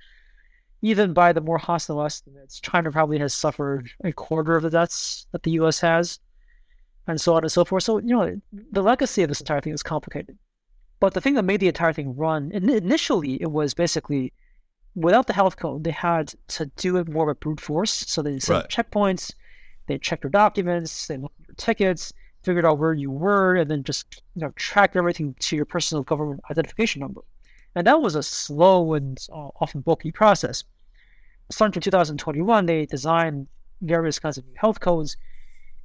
[0.82, 5.26] even by the more hostile estimates, China probably has suffered a quarter of the deaths
[5.32, 5.80] that the U.S.
[5.80, 6.18] has,
[7.06, 7.82] and so on and so forth.
[7.84, 8.40] So, you know,
[8.70, 10.38] the legacy of this entire thing is complicated.
[11.00, 14.32] But the thing that made the entire thing run, in- initially, it was basically
[14.94, 17.92] without the health code, they had to do it more of a brute force.
[17.92, 18.68] So they set Right.
[18.70, 19.32] checkpoints,
[19.86, 23.70] they checked your documents, they looked at your tickets, figured out where you were, and
[23.70, 27.22] then just you know tracked everything to your personal government identification number.
[27.74, 30.62] And that was a slow and uh, often bulky process.
[31.50, 33.48] starting from 2021, they designed
[33.82, 35.16] various kinds of new health codes.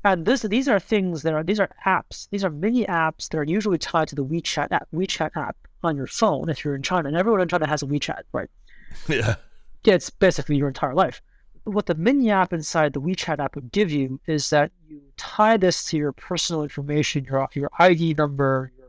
[0.03, 2.29] And this, these are things that are these are apps.
[2.29, 5.97] These are mini apps that are usually tied to the WeChat app, WeChat app on
[5.97, 7.09] your phone if you're in China.
[7.09, 8.49] And everyone in China has a WeChat, right?
[9.07, 9.35] Yeah.
[9.83, 11.21] Yeah, It's basically your entire life.
[11.63, 15.57] What the mini app inside the WeChat app would give you is that you tie
[15.57, 18.87] this to your personal information, your your ID number, your,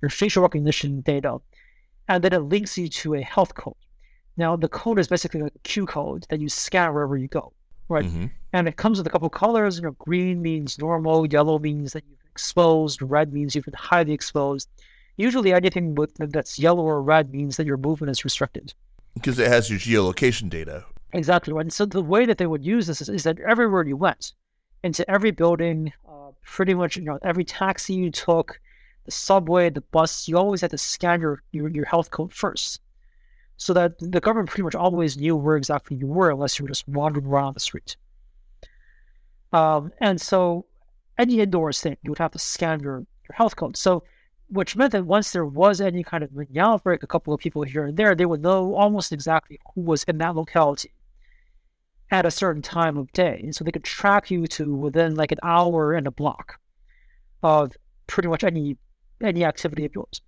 [0.00, 1.38] your facial recognition data,
[2.08, 3.74] and then it links you to a health code.
[4.36, 7.52] Now the code is basically like a Q code that you scan wherever you go,
[7.88, 8.04] right?
[8.04, 8.26] Mm-hmm.
[8.52, 9.76] And it comes with a couple colors.
[9.76, 13.74] You know, green means normal, yellow means that you've been exposed, red means you've been
[13.74, 14.68] highly exposed.
[15.16, 18.74] Usually, anything with that's yellow or red means that your movement is restricted.
[19.14, 20.84] Because it has your geolocation data.
[21.12, 21.62] Exactly right.
[21.62, 24.32] And so the way that they would use this is, is that everywhere you went,
[24.82, 28.60] into every building, uh, pretty much you know every taxi you took,
[29.04, 32.80] the subway, the bus, you always had to scan your, your, your health code first.
[33.56, 36.70] So that the government pretty much always knew where exactly you were unless you were
[36.70, 37.96] just wandering around the street.
[39.52, 40.66] Um, and so
[41.18, 43.76] any indoors thing, you would have to scan your, your health code.
[43.76, 44.04] So
[44.50, 47.62] which meant that once there was any kind of mini outbreak, a couple of people
[47.62, 50.92] here and there, they would know almost exactly who was in that locality
[52.10, 53.40] at a certain time of day.
[53.42, 56.58] And so they could track you to within like an hour and a block
[57.42, 57.76] of
[58.08, 58.76] pretty much any
[59.22, 60.20] any activity of yours.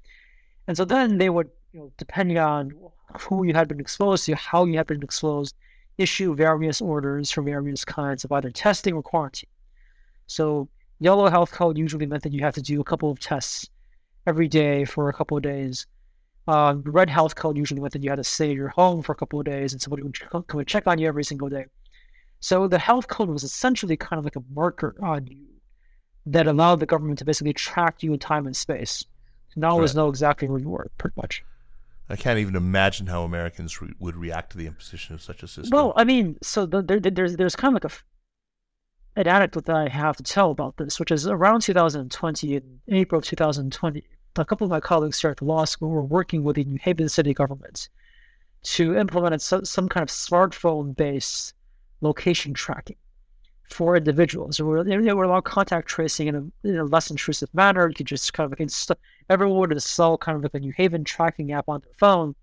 [0.69, 2.71] And so then they would, you know, depending on
[3.19, 5.57] who you had been exposed to, how you had been exposed,
[5.99, 9.51] issue various orders for various kinds of either testing or quarantine.
[10.27, 10.69] So
[10.99, 13.69] yellow health code usually meant that you have to do a couple of tests
[14.27, 15.87] every day for a couple of days.
[16.49, 19.13] Um, red health code usually meant that you had to stay at your home for
[19.13, 21.67] a couple of days and somebody would come and check on you every single day.
[22.41, 25.47] So the health code was essentially kind of like a marker on you
[26.27, 29.05] that allowed the government to basically track you in time and space.
[29.51, 30.03] So now always Right.
[30.03, 31.45] know exactly where you were, pretty much.
[32.13, 35.49] I can't even imagine how Americans re- would react to the imposition of such a
[35.49, 35.71] system.
[35.75, 37.97] Well, I mean, so the, there, there's there's kind of like a
[39.21, 43.19] an anecdote that I have to tell about this, which is around 2020, in April
[43.19, 44.05] of 2020,
[44.37, 46.79] a couple of my colleagues here at the law school were working with the New
[46.81, 47.89] Haven city government
[48.63, 51.55] to implement so, some kind of smartphone-based
[52.01, 52.97] location tracking
[53.73, 54.57] for individuals.
[54.57, 57.89] They were, they were allowed contact tracing in a, in a less intrusive manner.
[57.89, 58.93] You could just kind of inst-
[59.29, 62.35] everyone would install kind of like a New Haven tracking app on their phone,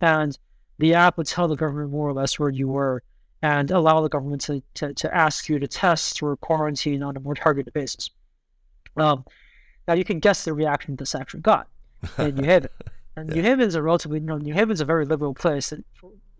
[0.00, 0.38] and
[0.78, 3.02] the app would tell the government more or less where you were
[3.42, 7.20] and allow the government to, to, to ask you to test or quarantine on a
[7.20, 8.10] more targeted basis.
[8.96, 9.24] Um,
[9.86, 11.68] now you can guess the reaction this actually got
[12.18, 12.70] in New Haven.
[13.16, 15.84] And New Haven's a relatively, you know, New Haven's a very liberal place that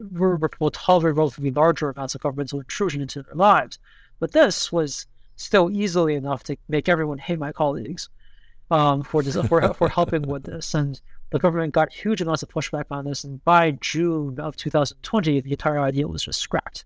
[0.01, 3.79] will tolerate relatively larger amounts of governmental intrusion into their lives.
[4.19, 5.07] But this was
[5.37, 8.09] still easily enough to make everyone hate my colleagues
[8.71, 10.75] um, for, this, for for helping with this.
[10.75, 11.01] And
[11.31, 13.25] the government got huge amounts of pushback on this.
[13.25, 16.85] And by June of 2020, the entire idea was just scrapped.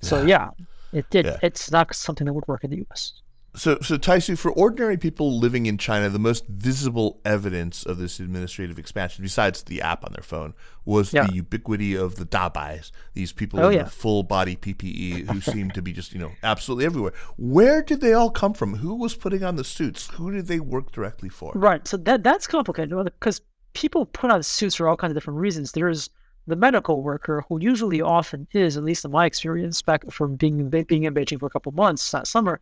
[0.00, 0.50] So yeah,
[0.92, 1.26] it did.
[1.26, 1.38] Yeah.
[1.42, 3.20] It's not something that would work in the U.S.
[3.58, 8.20] So, so Taisu, for ordinary people living in China, the most visible evidence of this
[8.20, 10.54] administrative expansion, besides the app on their phone,
[10.84, 11.26] was Yeah.
[11.26, 13.82] the ubiquity of the dabais, these people Oh, in yeah.
[13.84, 17.12] the full body PPE who seem to be just, you know, absolutely everywhere.
[17.36, 18.76] Where did they all come from?
[18.76, 20.08] Who was putting on the suits?
[20.14, 21.52] Who did they work directly for?
[21.54, 21.86] Right.
[21.86, 23.40] So that that's complicated because
[23.74, 25.72] people put on suits for all kinds of different reasons.
[25.72, 26.10] There's
[26.46, 30.60] the medical worker who usually often is, at least in my experience, back from being
[30.60, 32.60] in, being in Beijing for a couple months that summer.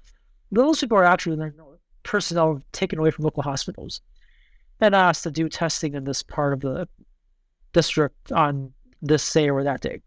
[0.52, 1.52] Those people are actually you
[2.02, 4.00] personnel taken away from local hospitals
[4.80, 6.88] and asked to do testing in this part of the
[7.72, 8.72] district on
[9.02, 10.00] this day or that day.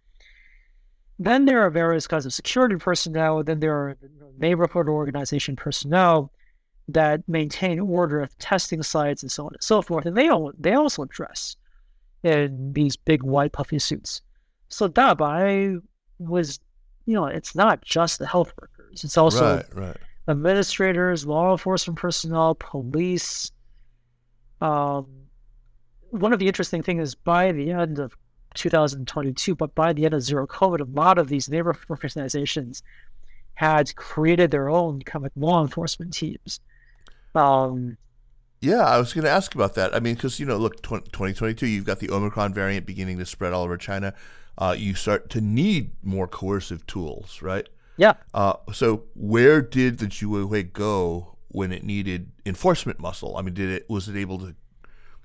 [1.18, 3.44] Then there are various kinds of security personnel.
[3.44, 3.98] Then there are
[4.38, 6.32] neighborhood organization personnel
[6.88, 10.06] that maintain order of testing sites and so on and so forth.
[10.06, 11.58] And they all they also dress
[12.24, 14.22] in these big white puffy suits.
[14.70, 15.82] So Dabai
[16.20, 16.60] was,
[17.06, 19.04] you know, it's not just the health workers.
[19.04, 19.98] It's also right, right.
[20.30, 23.52] Administrators, law enforcement personnel, police.
[24.62, 25.08] Um,
[26.12, 28.16] one of the interesting things is by the end of
[28.56, 32.84] 2022, but by the end of zero COVID, a lot of these neighborhood organizations
[33.56, 36.60] had created their own kind of law enforcement teams.
[37.36, 37.98] Um,
[38.62, 39.94] Yeah, I was going to ask about that.
[39.96, 43.26] I mean, because, you know, look, 20, 2022, you've got the Omicron variant beginning to
[43.26, 44.14] spread all over China.
[44.58, 47.70] Uh, you start to need more coercive tools, right?
[48.00, 53.36] Yeah, Uh, so where did the Juwei go when it needed enforcement muscle?
[53.36, 54.56] I mean, did it was it able to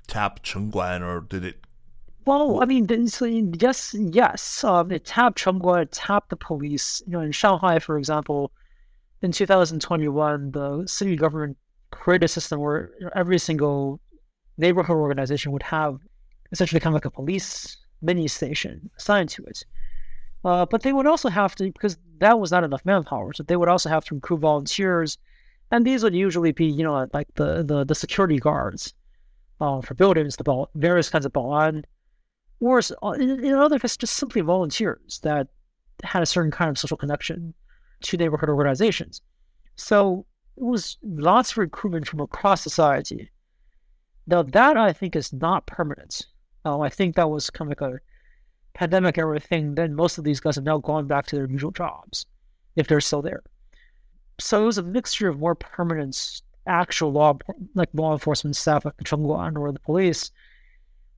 [0.09, 1.65] tap Chengguan or did it?
[2.27, 2.87] Well, I mean,
[3.61, 4.65] yes, yes.
[4.65, 7.01] Um, it tapped Chengguan, it tapped the police.
[7.07, 8.51] You know, in Shanghai, for example,
[9.23, 11.57] in 2021, the city government
[11.93, 14.01] created a system where every single
[14.59, 15.99] neighborhood organization would have
[16.51, 19.65] essentially kind of like a police mini station assigned to it.
[20.45, 23.57] Uh, but they would also have to, because that was not enough manpower, so they
[23.57, 25.19] would also have to recruit volunteers.
[25.71, 28.93] And these would usually be, you know, like the, the, the security guards
[29.61, 31.85] uh, for buildings, the various kinds of balan,
[32.61, 35.49] or uh, in, in other cases, just simply volunteers that
[36.03, 37.55] had a certain kind of social connection
[38.03, 39.23] to neighborhood organizations.
[39.77, 40.27] So
[40.57, 43.31] it was lots of recruitment from across society.
[44.27, 46.27] Now, that I think is not permanent.
[46.65, 47.99] Uh, I think that was kind of like a
[48.75, 51.71] pandemic era thing, then most of these guys have now gone back to their usual
[51.71, 52.27] jobs,
[52.77, 53.43] if they're still there.
[54.39, 57.39] So it was a mixture of more permanent actual law,
[57.75, 60.31] like law enforcement staff like the Chengguan or the police,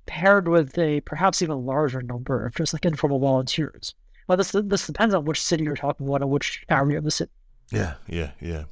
[0.06, 3.94] paired with a perhaps even larger number of just like informal volunteers.
[4.28, 7.10] Well, this this depends on which city you're talking about and which area of the
[7.10, 7.30] city.
[7.70, 8.64] Yeah, yeah, yeah.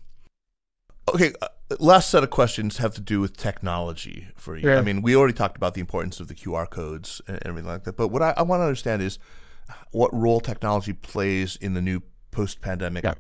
[1.13, 1.49] Okay, uh,
[1.79, 4.69] last set of questions have to do with technology for you.
[4.69, 4.79] Yeah.
[4.79, 7.85] I mean, we already talked about the importance of the QR codes and everything like
[7.85, 7.97] that.
[7.97, 9.19] But what I, I want to understand is
[9.91, 13.15] what role technology plays in the new post-pandemic Yeah.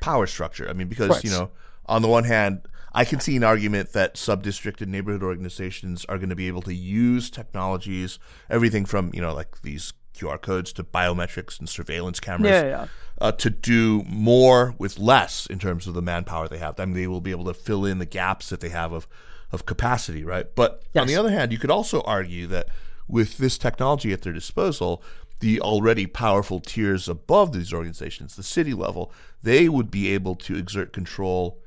[0.00, 0.68] power structure.
[0.68, 1.24] I mean, because course.
[1.24, 1.50] you know,
[1.86, 2.62] on the one hand,
[2.94, 6.62] I can see an argument that sub-district and neighborhood organizations are going to be able
[6.62, 8.18] to use technologies,
[8.50, 12.87] everything from you know, like these QR codes to biometrics and surveillance cameras Yeah, yeah.
[13.21, 16.79] uh, to do more with less in terms of the manpower they have.
[16.79, 19.07] I mean, they will be able to fill in the gaps that they have of,
[19.51, 20.47] of capacity, right?
[20.55, 21.19] But on the Yes.
[21.19, 22.67] other hand, you could also argue that
[23.07, 25.03] with this technology at their disposal,
[25.39, 29.11] the already powerful tiers above these organizations, the city level,
[29.43, 31.59] they would be able to exert control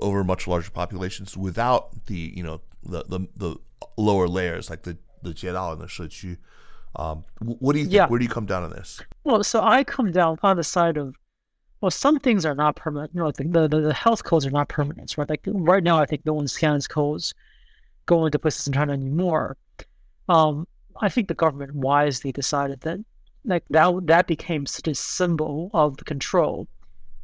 [0.00, 3.56] over much larger populations without the you know the the, the
[3.96, 6.36] lower layers like the the 街道 and the 社区.
[6.95, 7.93] Um, what do you think?
[7.93, 8.07] Yeah.
[8.07, 9.01] Where do you come down on this?
[9.23, 11.15] Well, so I come down on the side of,
[11.79, 13.11] well, some things are not permanent.
[13.13, 15.29] You know, the, the, the health codes are not permanent, right?
[15.29, 17.33] Like right now, I think no one scans codes
[18.05, 19.57] going to places in China anymore.
[20.27, 20.67] Um,
[20.99, 22.99] I think the government wisely decided that,
[23.45, 26.67] like that, that became such a symbol of the control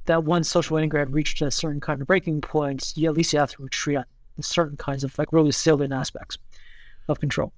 [0.05, 3.39] that once social integrate reached a certain kind of breaking point, you at least you
[3.39, 4.05] have to retreat on
[4.39, 6.37] certain kinds of like really salient aspects
[7.07, 7.53] of control.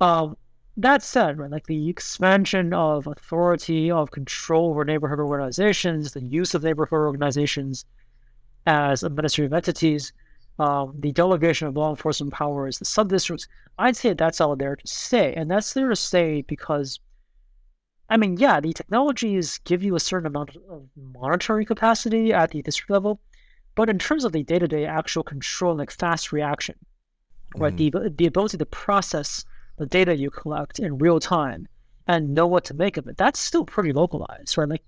[0.00, 0.36] Um,
[0.76, 6.54] that said, right, like the expansion of authority, of control over neighborhood organizations, the use
[6.54, 7.84] of neighborhood organizations
[8.66, 10.12] as administrative entities,
[10.58, 13.48] um, the delegation of law enforcement powers, the sub-districts,
[13.78, 15.34] I'd say that's all there to stay.
[15.34, 17.00] And that's there to stay because,
[18.08, 22.62] I mean, yeah, the technologies give you a certain amount of monitoring capacity at the
[22.62, 23.20] district level,
[23.74, 26.76] but in terms of the day-to-day actual control and like fast reaction,
[27.56, 29.44] right, the, the ability to process
[29.76, 31.68] the data you collect in real time
[32.06, 34.68] and know what to make of it, that's still pretty localized, right?
[34.68, 34.84] Like,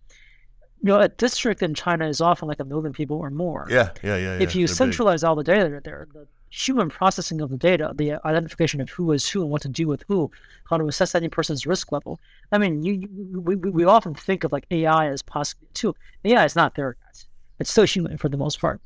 [0.83, 3.67] you know, a district in China is often like a million people or more.
[3.71, 4.35] Yeah, yeah, yeah.
[4.35, 4.77] if you They're big.
[4.77, 9.11] centralize all the data there, the human processing of the data, the identification of who
[9.13, 10.31] is who and what to do with who,
[10.69, 12.21] how to assess any person's risk level.
[12.53, 15.97] I mean, you, you we, often think of like AI as possibly too.
[16.25, 17.25] AI is not there yet.
[17.59, 18.81] It's still human for the most part.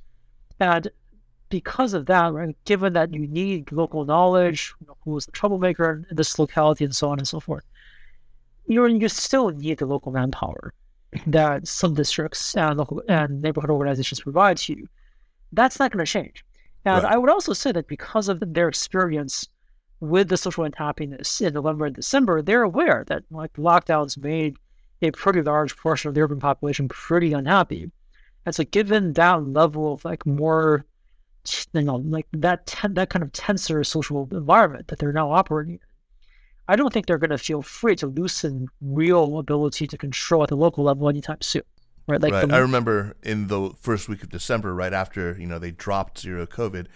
[0.61, 0.89] And
[1.51, 5.33] because of that, right, given that you need local knowledge, you know, who is the
[5.33, 7.65] troublemaker in this locality and so on and so forth,
[8.67, 10.75] you you still need the local manpower
[11.27, 14.89] that some districts and local and neighborhood organizations provide to you.
[15.53, 16.45] That's not going to change.
[16.85, 17.13] And Right.
[17.15, 19.49] I would also say that because of their experience
[20.01, 24.57] with the social unhappiness in November and December, they're aware that like lockdowns made
[25.03, 27.91] a pretty large portion of the urban population pretty unhappy.
[28.47, 30.85] And so, given that level of like more,
[31.73, 35.75] you know, like that ten, that kind of tenser social environment that they're now operating
[35.75, 35.81] in,
[36.69, 40.51] I don't think they're going to feel free to loosen real ability to control at
[40.51, 41.63] the local level anytime soon.
[42.07, 42.21] Right?
[42.21, 42.49] Like right.
[42.49, 46.21] the- I remember in the first week of December, right after you know they dropped
[46.21, 46.87] zero COVID,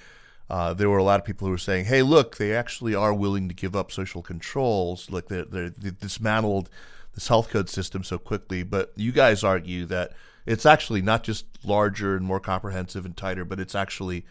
[0.48, 3.14] uh, there were a lot of people who were saying, "Hey, look, they actually are
[3.14, 5.10] willing to give up social controls.
[5.10, 6.70] Like they they they dismantled
[7.14, 10.12] this health code system so quickly." But you guys argue that
[10.47, 14.24] it's actually not just larger and more comprehensive and tighter, but it's actually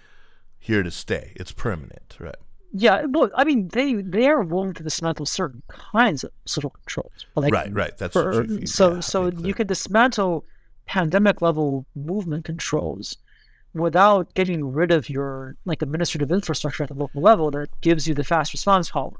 [0.61, 1.33] here to stay.
[1.35, 2.35] It's permanent, right?
[2.71, 7.25] Yeah, well, I mean, they they are willing to dismantle certain kinds of social controls.
[7.35, 7.97] Like, right, right.
[7.97, 10.45] That's for- you- so yeah, so you can dismantle
[10.85, 13.17] pandemic level movement controls
[13.73, 18.13] without getting rid of your like administrative infrastructure at the local level that gives you
[18.13, 19.19] the fast response power.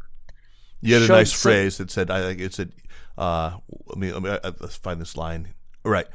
[0.82, 2.72] You had a should nice say- phrase that said, "I think it said,
[3.18, 3.58] uh,
[3.88, 5.50] let me let me uh, let's find this line."
[5.84, 6.08] All right,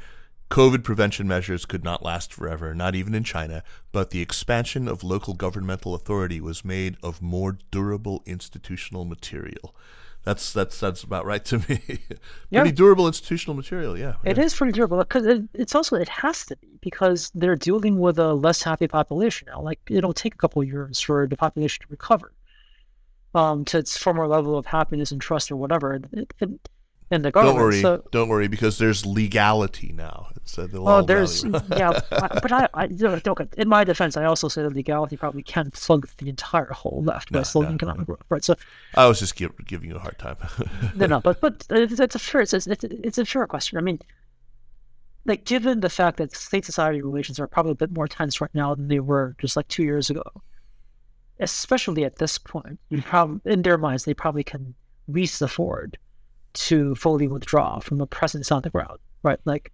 [0.49, 3.63] COVID prevention measures could not last forever, not even in China.
[3.91, 9.75] But the expansion of local governmental authority was made of more durable institutional material.
[10.23, 11.79] That's that's that's about right to me.
[12.49, 12.61] Yeah.
[12.61, 14.15] Pretty durable institutional material, yeah.
[14.23, 17.99] It is pretty durable because it, it's also it has to be because they're dealing
[17.99, 19.61] with a less happy population now.
[19.61, 22.31] Like it'll take a couple of years for the population to recover
[23.35, 25.95] um, to its former level of happiness and trust or whatever.
[26.13, 26.69] It, it,
[27.09, 27.57] in the government.
[27.57, 30.27] Don't worry, So, don't worry, because there's legality now.
[30.35, 32.85] It's, uh, well, there's yeah, but I, I
[33.57, 37.31] in my defense, I also say that legality probably can't plug the entire hole left
[37.31, 38.23] by No, slowing no, economic growth.
[38.29, 38.43] Right.
[38.43, 38.55] So
[38.95, 40.37] I was just give, giving you a hard time.
[40.95, 43.77] no, no, but but it's, it's a fair it's, it's, it's a fair question.
[43.77, 43.99] I mean,
[45.25, 48.53] like given the fact that state society relations are probably a bit more tense right
[48.53, 50.23] now than they were just like two years ago,
[51.39, 54.75] especially at this point, you probably in their minds they probably can
[55.07, 55.97] least afford
[56.57, 59.39] to fully withdraw from the presence on the ground, right?
[59.45, 59.71] Like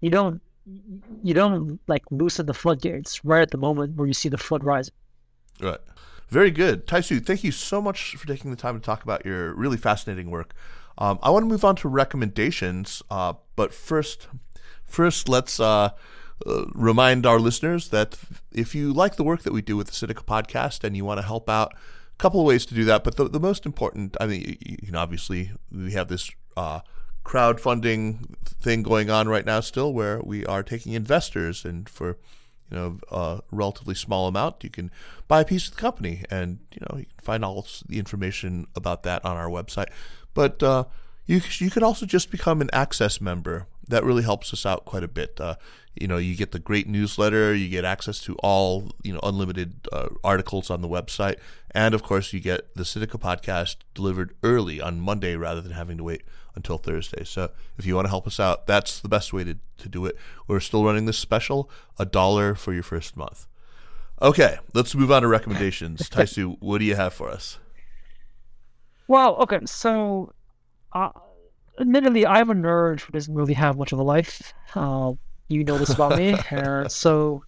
[0.00, 0.40] you don't
[1.22, 4.62] you don't like loosen the floodgates right at the moment where you see the flood
[4.62, 4.94] rising.
[5.60, 5.80] Right.
[6.28, 6.86] Very good.
[6.86, 10.30] Taisu, thank you so much for taking the time to talk about your really fascinating
[10.30, 10.54] work.
[10.98, 14.28] Um, I want to move on to recommendations, uh, but first,
[14.84, 15.90] first let's uh,
[16.46, 18.16] uh, remind our listeners that
[18.50, 21.18] if you like the work that we do with the Sinica podcast and you want
[21.18, 21.78] to help out, a
[22.22, 23.02] couple of ways to do that.
[23.02, 26.80] But the, the most important, I mean, you, know, obviously we have this uh,
[27.24, 32.16] crowdfunding thing going on right now still, where we are taking investors, and for
[32.70, 34.90] you know a relatively small amount, you can
[35.26, 38.68] buy a piece of the company, and you know you can find all the information
[38.76, 39.88] about that on our website.
[40.32, 40.84] But uh,
[41.26, 43.66] you you can also just become an Access member.
[43.88, 45.40] That really helps us out quite a bit.
[45.40, 45.56] Uh,
[45.94, 49.86] you know, you get the great newsletter, you get access to all you know unlimited
[49.92, 51.38] uh, articles on the website,
[51.72, 55.98] and of course, you get the Sinica podcast delivered early on Monday rather than having
[55.98, 56.22] to wait
[56.54, 57.24] until Thursday.
[57.24, 60.06] So if you want to help us out, that's the best way to, to do
[60.06, 60.16] it.
[60.46, 63.46] We're still running this special, a dollar for your first month.
[64.20, 66.00] Okay, let's move on to recommendations.
[66.10, 67.58] Taisu, what do you have for us?
[69.08, 70.32] Well, okay, so
[70.92, 71.10] uh,
[71.80, 74.52] admittedly, I'm a nerd who doesn't really have much of a life.
[74.74, 75.12] Uh,
[75.48, 77.44] you know this about me, and so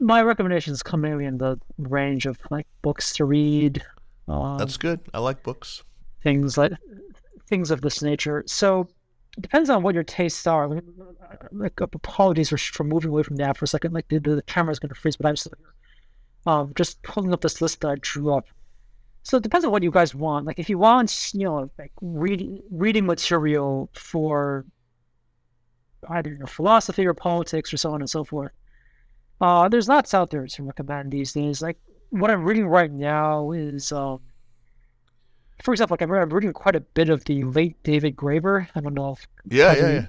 [0.00, 3.84] my recommendations come mainly in the range of like books to read,
[4.28, 5.00] uh, That's good.
[5.12, 5.82] I like books.
[6.22, 6.72] things like
[7.48, 8.44] things of this nature.
[8.46, 8.88] So
[9.36, 10.68] it depends on what your tastes are.
[10.68, 10.84] Like,
[11.52, 13.92] like apologies for, for moving away from that for a second.
[13.92, 15.74] Like the, the camera's going to freeze, but I'm still here.
[16.46, 18.46] Um, just pulling up this list that I drew up.
[19.22, 20.46] So it depends on what you guys want.
[20.46, 24.64] Like if you want, you know, like reading reading material for
[26.08, 28.52] either your philosophy or politics or so on and so forth.
[29.40, 31.62] Uh, there's lots out there to recommend these days.
[31.62, 31.78] Like
[32.10, 34.20] what I'm reading right now is, um,
[35.62, 38.68] for example, like I'm, I'm reading quite a bit of the late David Graeber.
[38.74, 40.06] I don't know if Yeah, yeah, yeah.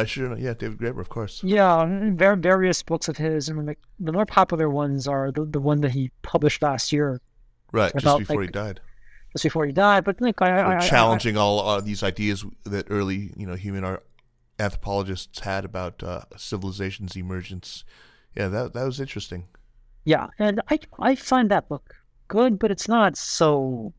[0.00, 0.36] I should know.
[0.36, 1.42] Yeah, David Graeber, of course.
[1.44, 1.84] yeah,
[2.14, 3.48] various books of his.
[3.48, 6.92] I mean, like the more popular ones are the, the one that he published last
[6.92, 7.20] year,
[7.74, 8.80] Right, just before like, he died.
[9.32, 10.04] just before he died.
[10.04, 13.54] But like I, I, Or I- challenging all uh, these ideas that early, you know,
[13.66, 14.02] human ar-
[14.58, 17.84] anthropologists had about uh, civilization's emergence.
[18.36, 19.48] Yeah, that that was interesting.
[20.04, 21.94] Yeah, and I I find that book
[22.28, 23.92] good, but it's not so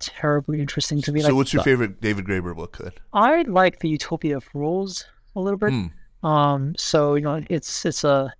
[0.00, 1.20] terribly interesting to me.
[1.20, 2.92] so, like, what's your favorite David Graeber book then?
[3.12, 5.04] I like the Utopia of Rules
[5.36, 5.70] a little bit.
[5.70, 6.26] Hmm.
[6.26, 8.32] Um, so you know, it's it's a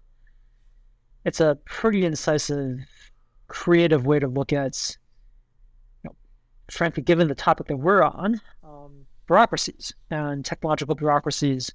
[1.25, 2.79] it's a pretty incisive,
[3.51, 4.97] creative way to look at,
[6.03, 6.17] you know,
[6.71, 11.71] frankly, given the topic that we're on, um, bureaucracies and technological bureaucracies,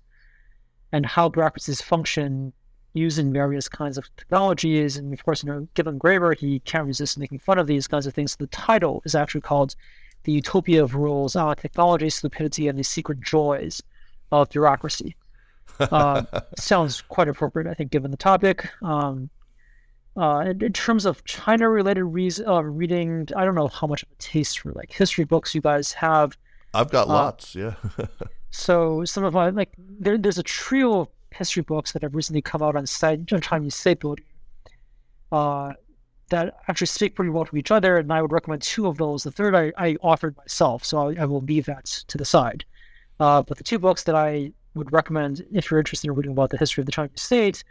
[0.91, 2.53] and how bureaucracies function
[2.93, 4.95] using various kinds of technologies.
[4.95, 8.07] And of course, you know, given Graeber, he can't resist making fun of these kinds
[8.07, 8.37] of things.
[8.37, 9.75] The title is actually called
[10.23, 13.83] "The Utopia of Rules: Our Technology, Stupidity, and the Secret Joys
[14.31, 15.17] of Bureaucracy."
[15.79, 16.23] uh,
[16.57, 18.69] sounds quite appropriate, I think, given the topic.
[18.81, 19.29] Um,
[20.17, 24.09] uh, in, in terms of China-related reas uh, reading, I don't know how much of
[24.11, 26.37] a taste for like history books you guys have.
[26.73, 27.55] I've got Uh, lots.
[27.55, 27.75] Yeah.
[28.51, 32.41] So some of my like there, there's a trio of history books that have recently
[32.41, 34.23] come out on site on Chinese state building.
[35.29, 35.73] Uh,
[36.29, 39.23] that actually speak pretty well to each other, and I would recommend two of those.
[39.23, 42.63] The third I, I offered myself, so I, I will leave that to the side.
[43.19, 46.49] Uh, but the two books that I would recommend if you're interested in reading about
[46.49, 47.63] the history of the Chinese state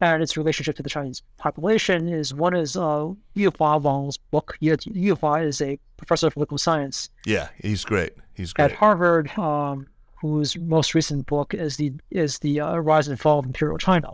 [0.00, 4.56] and its relationship to the Chinese population is one is uh, Yuhua Wang's book.
[4.60, 8.14] Yu Yuhua is a professor of political science yeah, he's great.
[8.34, 8.78] He's great at.
[8.78, 9.86] Harvard, um,
[10.20, 14.12] whose most recent book is the is the uh, rise and fall of imperial China.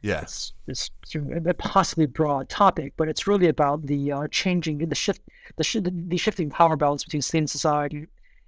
[0.00, 4.94] Yes, It's it's a possibly broad topic, but it's really about the uh, changing the
[4.94, 5.20] shift
[5.56, 8.06] the sh- the shifting power balance between state and society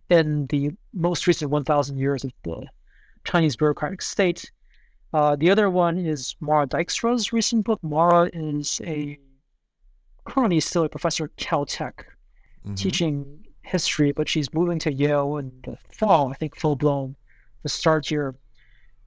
[0.09, 2.66] in the most recent 1,000 years of the
[3.24, 4.51] Chinese bureaucratic state.
[5.12, 7.82] Uh, the other one is Maura Dykstra's recent book.
[7.82, 9.19] Maura is a
[10.24, 12.05] currently still a professor at Caltech
[12.66, 12.77] Mhm.
[12.77, 17.16] teaching history, but she's moving to Yale in the fall, I think, full blown
[17.62, 18.37] to start year.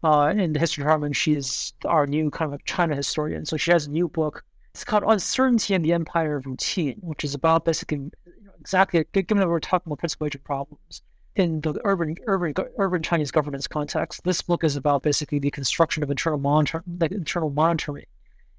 [0.05, 1.15] uh, in the history department.
[1.15, 3.45] She's our new kind of China historian.
[3.45, 4.43] So she has a new book.
[4.73, 8.11] It's called Uncertainty and the Empire of Routine, which is about basically you
[8.43, 11.03] know, exactly, given that we're talking about principal agent problems,
[11.35, 16.03] in the urban urban urban Chinese governance context, this book is about basically the construction
[16.03, 18.05] of internal monitor, like internal monitoring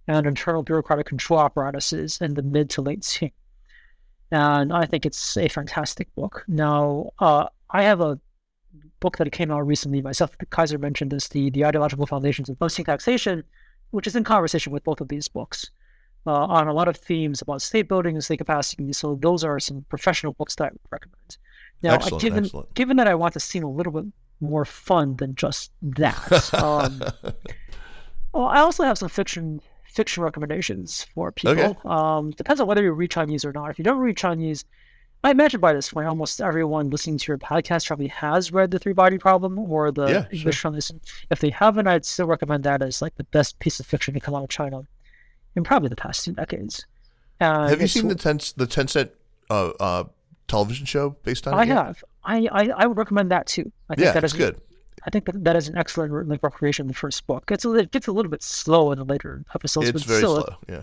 [0.06, 3.32] and internal bureaucratic control apparatuses in the mid to late Qing.
[4.30, 6.44] And I think it's a fantastic book.
[6.48, 8.18] Now, uh, I have a
[9.00, 10.36] book that came out recently myself.
[10.50, 13.44] Kaiser mentioned this, the, the Ideological Foundations of Post Taxation,
[13.90, 15.70] which is in conversation with both of these books
[16.26, 18.92] uh, on a lot of themes about state building and state capacity.
[18.92, 21.36] So those are some professional books that I would recommend.
[21.82, 22.74] Now, Excellent, given excellent.
[22.74, 24.06] given that I want to seem a little bit
[24.40, 27.02] more fun than just that, um,
[28.32, 31.52] well, I also have some fiction fiction recommendations for people.
[31.52, 31.74] Okay.
[31.84, 33.70] Um, depends on whether you read Chinese or not.
[33.70, 34.64] If you don't read Chinese,
[35.22, 38.78] I imagine by this point almost everyone listening to your podcast probably has read the
[38.78, 41.00] Three Body Problem or the Yeah, English translation.
[41.30, 44.20] If they haven't, I'd still recommend that as like the best piece of fiction to
[44.20, 44.82] come out of China
[45.54, 46.86] in probably the past two decades.
[47.40, 49.10] Uh, Have you seen the ten the Tencent
[49.50, 50.04] uh, uh,
[50.48, 51.56] television show based on it?
[51.56, 52.04] I have.
[52.24, 53.70] I, I I would recommend that too.
[53.90, 54.60] I think Yeah, that it's good.
[55.06, 57.50] I think that that is an excellent like recreation of the first book.
[57.50, 60.18] It's a, it gets a little bit slow in the later episodes, It's but very
[60.20, 60.56] still, slow.
[60.68, 60.82] Yeah,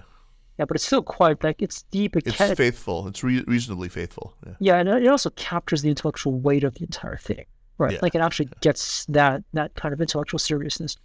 [0.60, 2.16] yeah, but it's still quite like it's deep.
[2.16, 3.08] It it's ca- faithful.
[3.08, 4.36] It's re- reasonably faithful.
[4.46, 4.54] Yeah.
[4.60, 7.46] yeah, and it also captures the intellectual weight of the entire thing,
[7.80, 7.94] right?
[7.94, 10.98] Yeah, Like it actually gets that that kind of intellectual seriousness.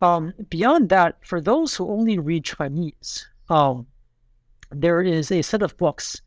[0.00, 3.86] Um, beyond that, for those who only read Chinese, um,
[4.70, 6.22] there is a set of books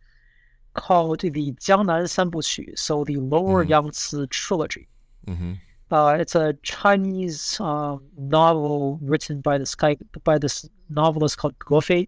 [0.75, 3.71] called the Jiangnan Sanbuqu, so the Lower mm-hmm.
[3.71, 4.87] Yangtze Trilogy.
[5.27, 5.53] Mm-hmm.
[5.91, 11.83] Uh, it's a Chinese uh, novel written by this guy by this novelist called Ge
[11.83, 12.07] Fei.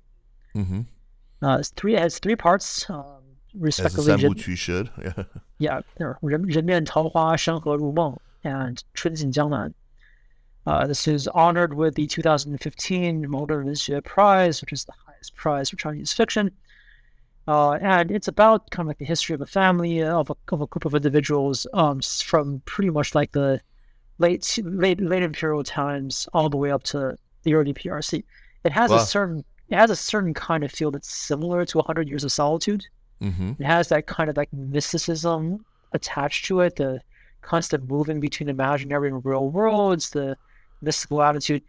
[0.56, 0.82] Mm-hmm.
[1.42, 3.06] Uh, it's three it has three parts, um,
[3.54, 4.14] respectively.
[4.14, 4.90] As the Sanbuqu should,
[5.60, 5.82] yeah.
[5.98, 6.18] There.
[6.22, 9.74] 人人面桃花山河如梦 and 春尽江南.
[10.66, 15.34] Uh, this is honored with the 2015 Mao Dun Literature Prize, which is the highest
[15.34, 16.52] prize for Chinese fiction.
[17.48, 20.62] Uh, and it's about kind of like the history of a family of a, of
[20.62, 23.62] a group of individuals um, from pretty much like the
[24.20, 28.24] late late late imperial times all the way up to the early PRC.
[28.66, 28.98] It has Wow.
[28.98, 32.32] a certain it has a certain kind of feel that's similar to Hundred Years of
[32.32, 32.86] Solitude.
[33.22, 37.02] hmm It has that kind of like mysticism attached to it, the
[37.42, 40.38] constant moving between imaginary and real worlds, the
[40.82, 41.64] mystical attitude.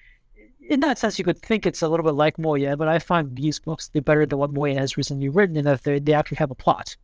[0.69, 2.99] In that sense, you could think it's a little bit like Mo Yan, but I
[2.99, 5.99] find these books they're better than what Mo Yan has recently written in that they,
[5.99, 6.97] they actually have a plot.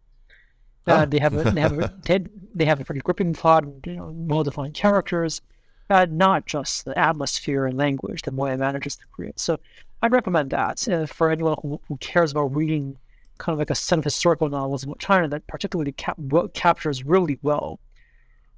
[0.86, 1.04] Uh, Ah.
[1.06, 3.96] they have a, they have a, they, they have a pretty gripping plot, and, you
[3.96, 5.40] know, well-defined characters,
[5.88, 9.40] and not just the atmosphere and language that Mo Yan manages to create.
[9.40, 9.58] So,
[10.02, 12.98] I'd recommend that uh, for anyone who, who cares about reading
[13.38, 16.18] kind of like a set of historical novels about China that particularly cap-
[16.52, 17.80] captures really well.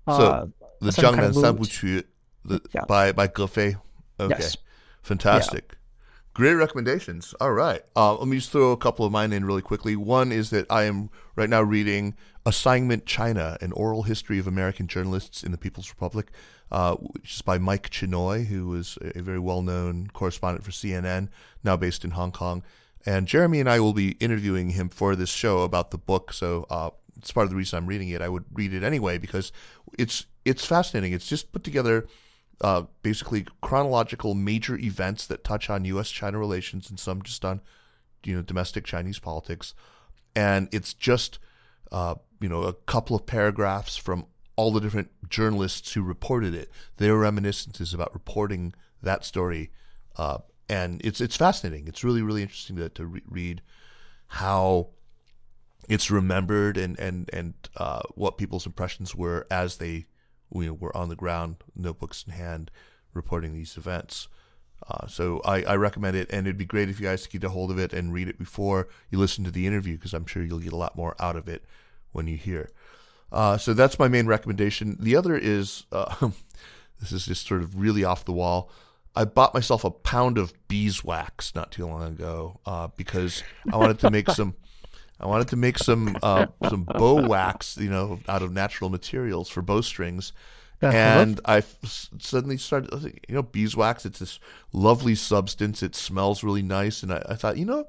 [0.08, 0.46] So, uh,
[0.80, 1.44] The Jiangnan of mood.
[1.44, 2.02] Sanbuqu
[2.44, 2.84] the, Yeah.
[2.88, 3.76] by by Ge Fei.
[4.18, 4.34] Okay.
[4.38, 4.56] Yes.
[5.06, 5.76] Fantastic.
[6.34, 7.32] Great recommendations.
[7.40, 7.80] All right.
[7.94, 9.94] Uh, let me just throw a couple of mine in really quickly.
[9.94, 14.88] One is that I am right now reading Assignment China, an oral history of American
[14.88, 16.32] journalists in the People's Republic,
[16.72, 21.28] uh, which is by Mike Chinoy, who was a very well known correspondent for CNN,
[21.62, 22.64] now based in Hong Kong.
[23.06, 26.32] And Jeremy and I will be interviewing him for this show about the book.
[26.32, 28.20] So uh, it's part of the reason I'm reading it.
[28.22, 29.52] I would read it anyway because
[29.96, 31.12] it's it's fascinating.
[31.12, 32.08] It's just put together
[32.60, 37.60] uh, basically chronological major events that touch on U.S.-China relations and some just on
[38.24, 39.74] you know domestic Chinese politics,
[40.34, 41.38] and it's just
[41.92, 44.26] uh, you know a couple of paragraphs from
[44.56, 49.70] all the different journalists who reported it, their reminiscences about reporting that story,
[50.16, 50.38] uh,
[50.68, 51.86] and it's it's fascinating.
[51.86, 53.62] It's really really interesting to, to re- read
[54.28, 54.88] how
[55.88, 60.06] it's remembered and and and uh, what people's impressions were as they
[60.52, 62.70] know, were on the ground, notebooks in hand,
[63.12, 64.28] reporting these events.
[64.88, 67.48] Uh, so I, I recommend it, and it'd be great if you guys could get
[67.48, 70.26] a hold of it and read it before you listen to the interview, because I'm
[70.26, 71.64] sure you'll get a lot more out of it
[72.12, 72.70] when you hear.
[73.32, 74.96] Uh, so that's my main recommendation.
[75.00, 76.14] The other is uh,
[77.00, 78.70] this is just sort of really off the wall.
[79.14, 83.42] I bought myself a pound of beeswax not too long ago uh, because
[83.72, 84.54] I wanted to make some.
[85.18, 89.48] I wanted to make some uh, some bow wax, you know, out of natural materials
[89.48, 90.32] for bowstrings,
[90.94, 91.78] and I f-
[92.18, 94.04] suddenly started, I was like, you know, beeswax.
[94.04, 94.38] It's this
[94.72, 95.82] lovely substance.
[95.82, 97.86] It smells really nice, and I, I thought, you know,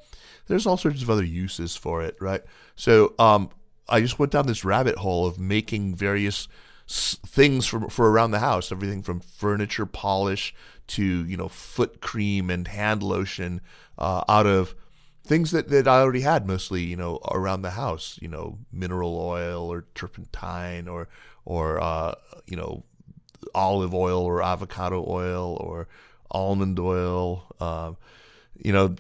[0.48, 2.42] there's all sorts of other uses for it, right?
[2.76, 3.50] So, um,
[3.90, 6.48] I just went down this rabbit hole of making various
[6.90, 10.56] s- things for for around the house, everything from furniture polish
[10.88, 13.60] to you know foot cream and hand lotion
[13.98, 14.74] uh, out of
[15.28, 19.18] things that, that I already had mostly, you know, around the house, you know, mineral
[19.20, 21.08] oil or turpentine or,
[21.46, 22.84] or, uh, you know,
[23.54, 25.88] olive oil or avocado oil or
[26.32, 27.98] almond oil, um,
[28.64, 28.96] you know,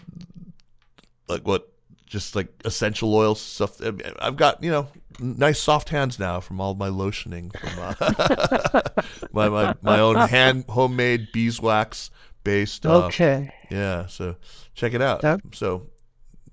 [1.28, 1.70] like what
[2.06, 3.82] just like essential oil stuff.
[4.20, 4.88] I've got you know
[5.20, 8.82] nice soft hands now from all my lotioning from uh,
[9.34, 12.10] my, my my own hand homemade beeswax
[12.44, 12.86] based.
[12.86, 13.52] Uh, Okay.
[13.70, 14.36] Yeah, so
[14.74, 15.22] check it out.
[15.22, 15.88] That- So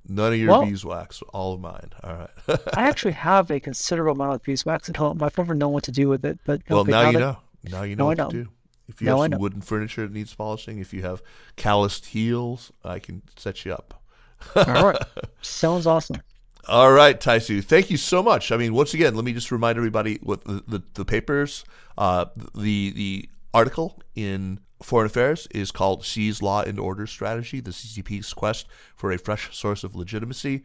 [0.08, 1.90] none of your Well- beeswax, all of mine.
[2.02, 2.58] All right.
[2.76, 5.22] I actually have a considerable amount of beeswax at home.
[5.22, 7.36] I've never known what to do with it, but well, okay, now you that- know.
[7.70, 8.48] Now you know what to do.
[8.88, 11.22] If you Now have some wooden furniture that needs polishing, if you have
[11.56, 14.02] calloused heels, I can set you up.
[14.54, 14.98] All right.
[15.40, 16.20] Sounds awesome.
[16.68, 18.52] All right, Taisu, thank you so much.
[18.52, 21.64] I mean, once again, let me just remind everybody what the, the, the papers,
[21.96, 27.70] uh, the the article in Foreign Affairs is called Xi's Law and Order Strategy, the
[27.70, 30.62] CCP's quest for a fresh source of legitimacy.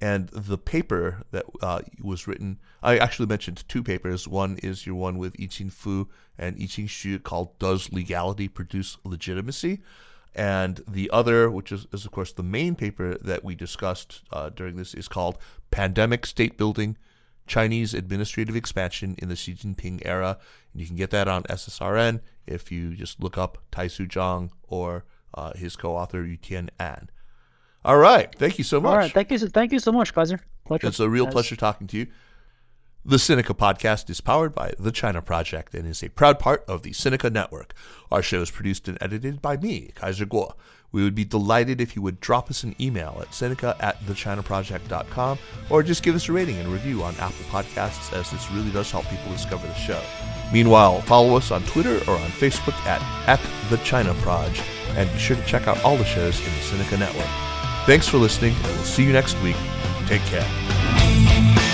[0.00, 4.26] And the paper that uh, was written, I actually mentioned two papers.
[4.26, 9.82] One is your one with Yiqing Fu and Yiqing Xu called Does Legality Produce Legitimacy?
[10.34, 14.48] And the other, which is, is of course the main paper that we discussed uh,
[14.48, 15.38] during this, is called
[15.70, 16.96] Pandemic State Building
[17.46, 20.38] Chinese Administrative Expansion in the Xi Jinping Era.
[20.72, 22.20] And you can get that on SSRN
[22.50, 25.04] if you just look up Taisu Zhang or
[25.34, 27.08] uh, his co author Yu Yutian An.
[27.84, 28.34] All right.
[28.34, 28.90] Thank you so much.
[28.90, 29.12] All right.
[29.12, 29.38] Thank you.
[29.38, 30.40] so- Thank you so much, Kaiser.
[30.66, 30.86] Pleasure.
[30.88, 32.06] It's a real As- pleasure talking to you.
[33.02, 36.82] The Sinica podcast is powered by The China Project and is a proud part of
[36.82, 37.72] the Sinica Network.
[38.12, 40.52] Our show is produced and edited by me, Kaiser Kuo.
[40.92, 45.38] We would be delighted if you would drop us an email at Sinica at thechinaproject.com
[45.70, 48.90] or just give us a rating and review on Apple Podcasts as this really does
[48.90, 50.02] help people discover the show.
[50.52, 53.40] Meanwhile, follow us on Twitter or on Facebook at, at
[53.70, 54.60] The China Proj
[54.90, 57.30] and be sure to check out all the shows in the Sinica Network.
[57.86, 59.56] Thanks for listening and we'll see you next week.
[60.06, 61.69] Take care.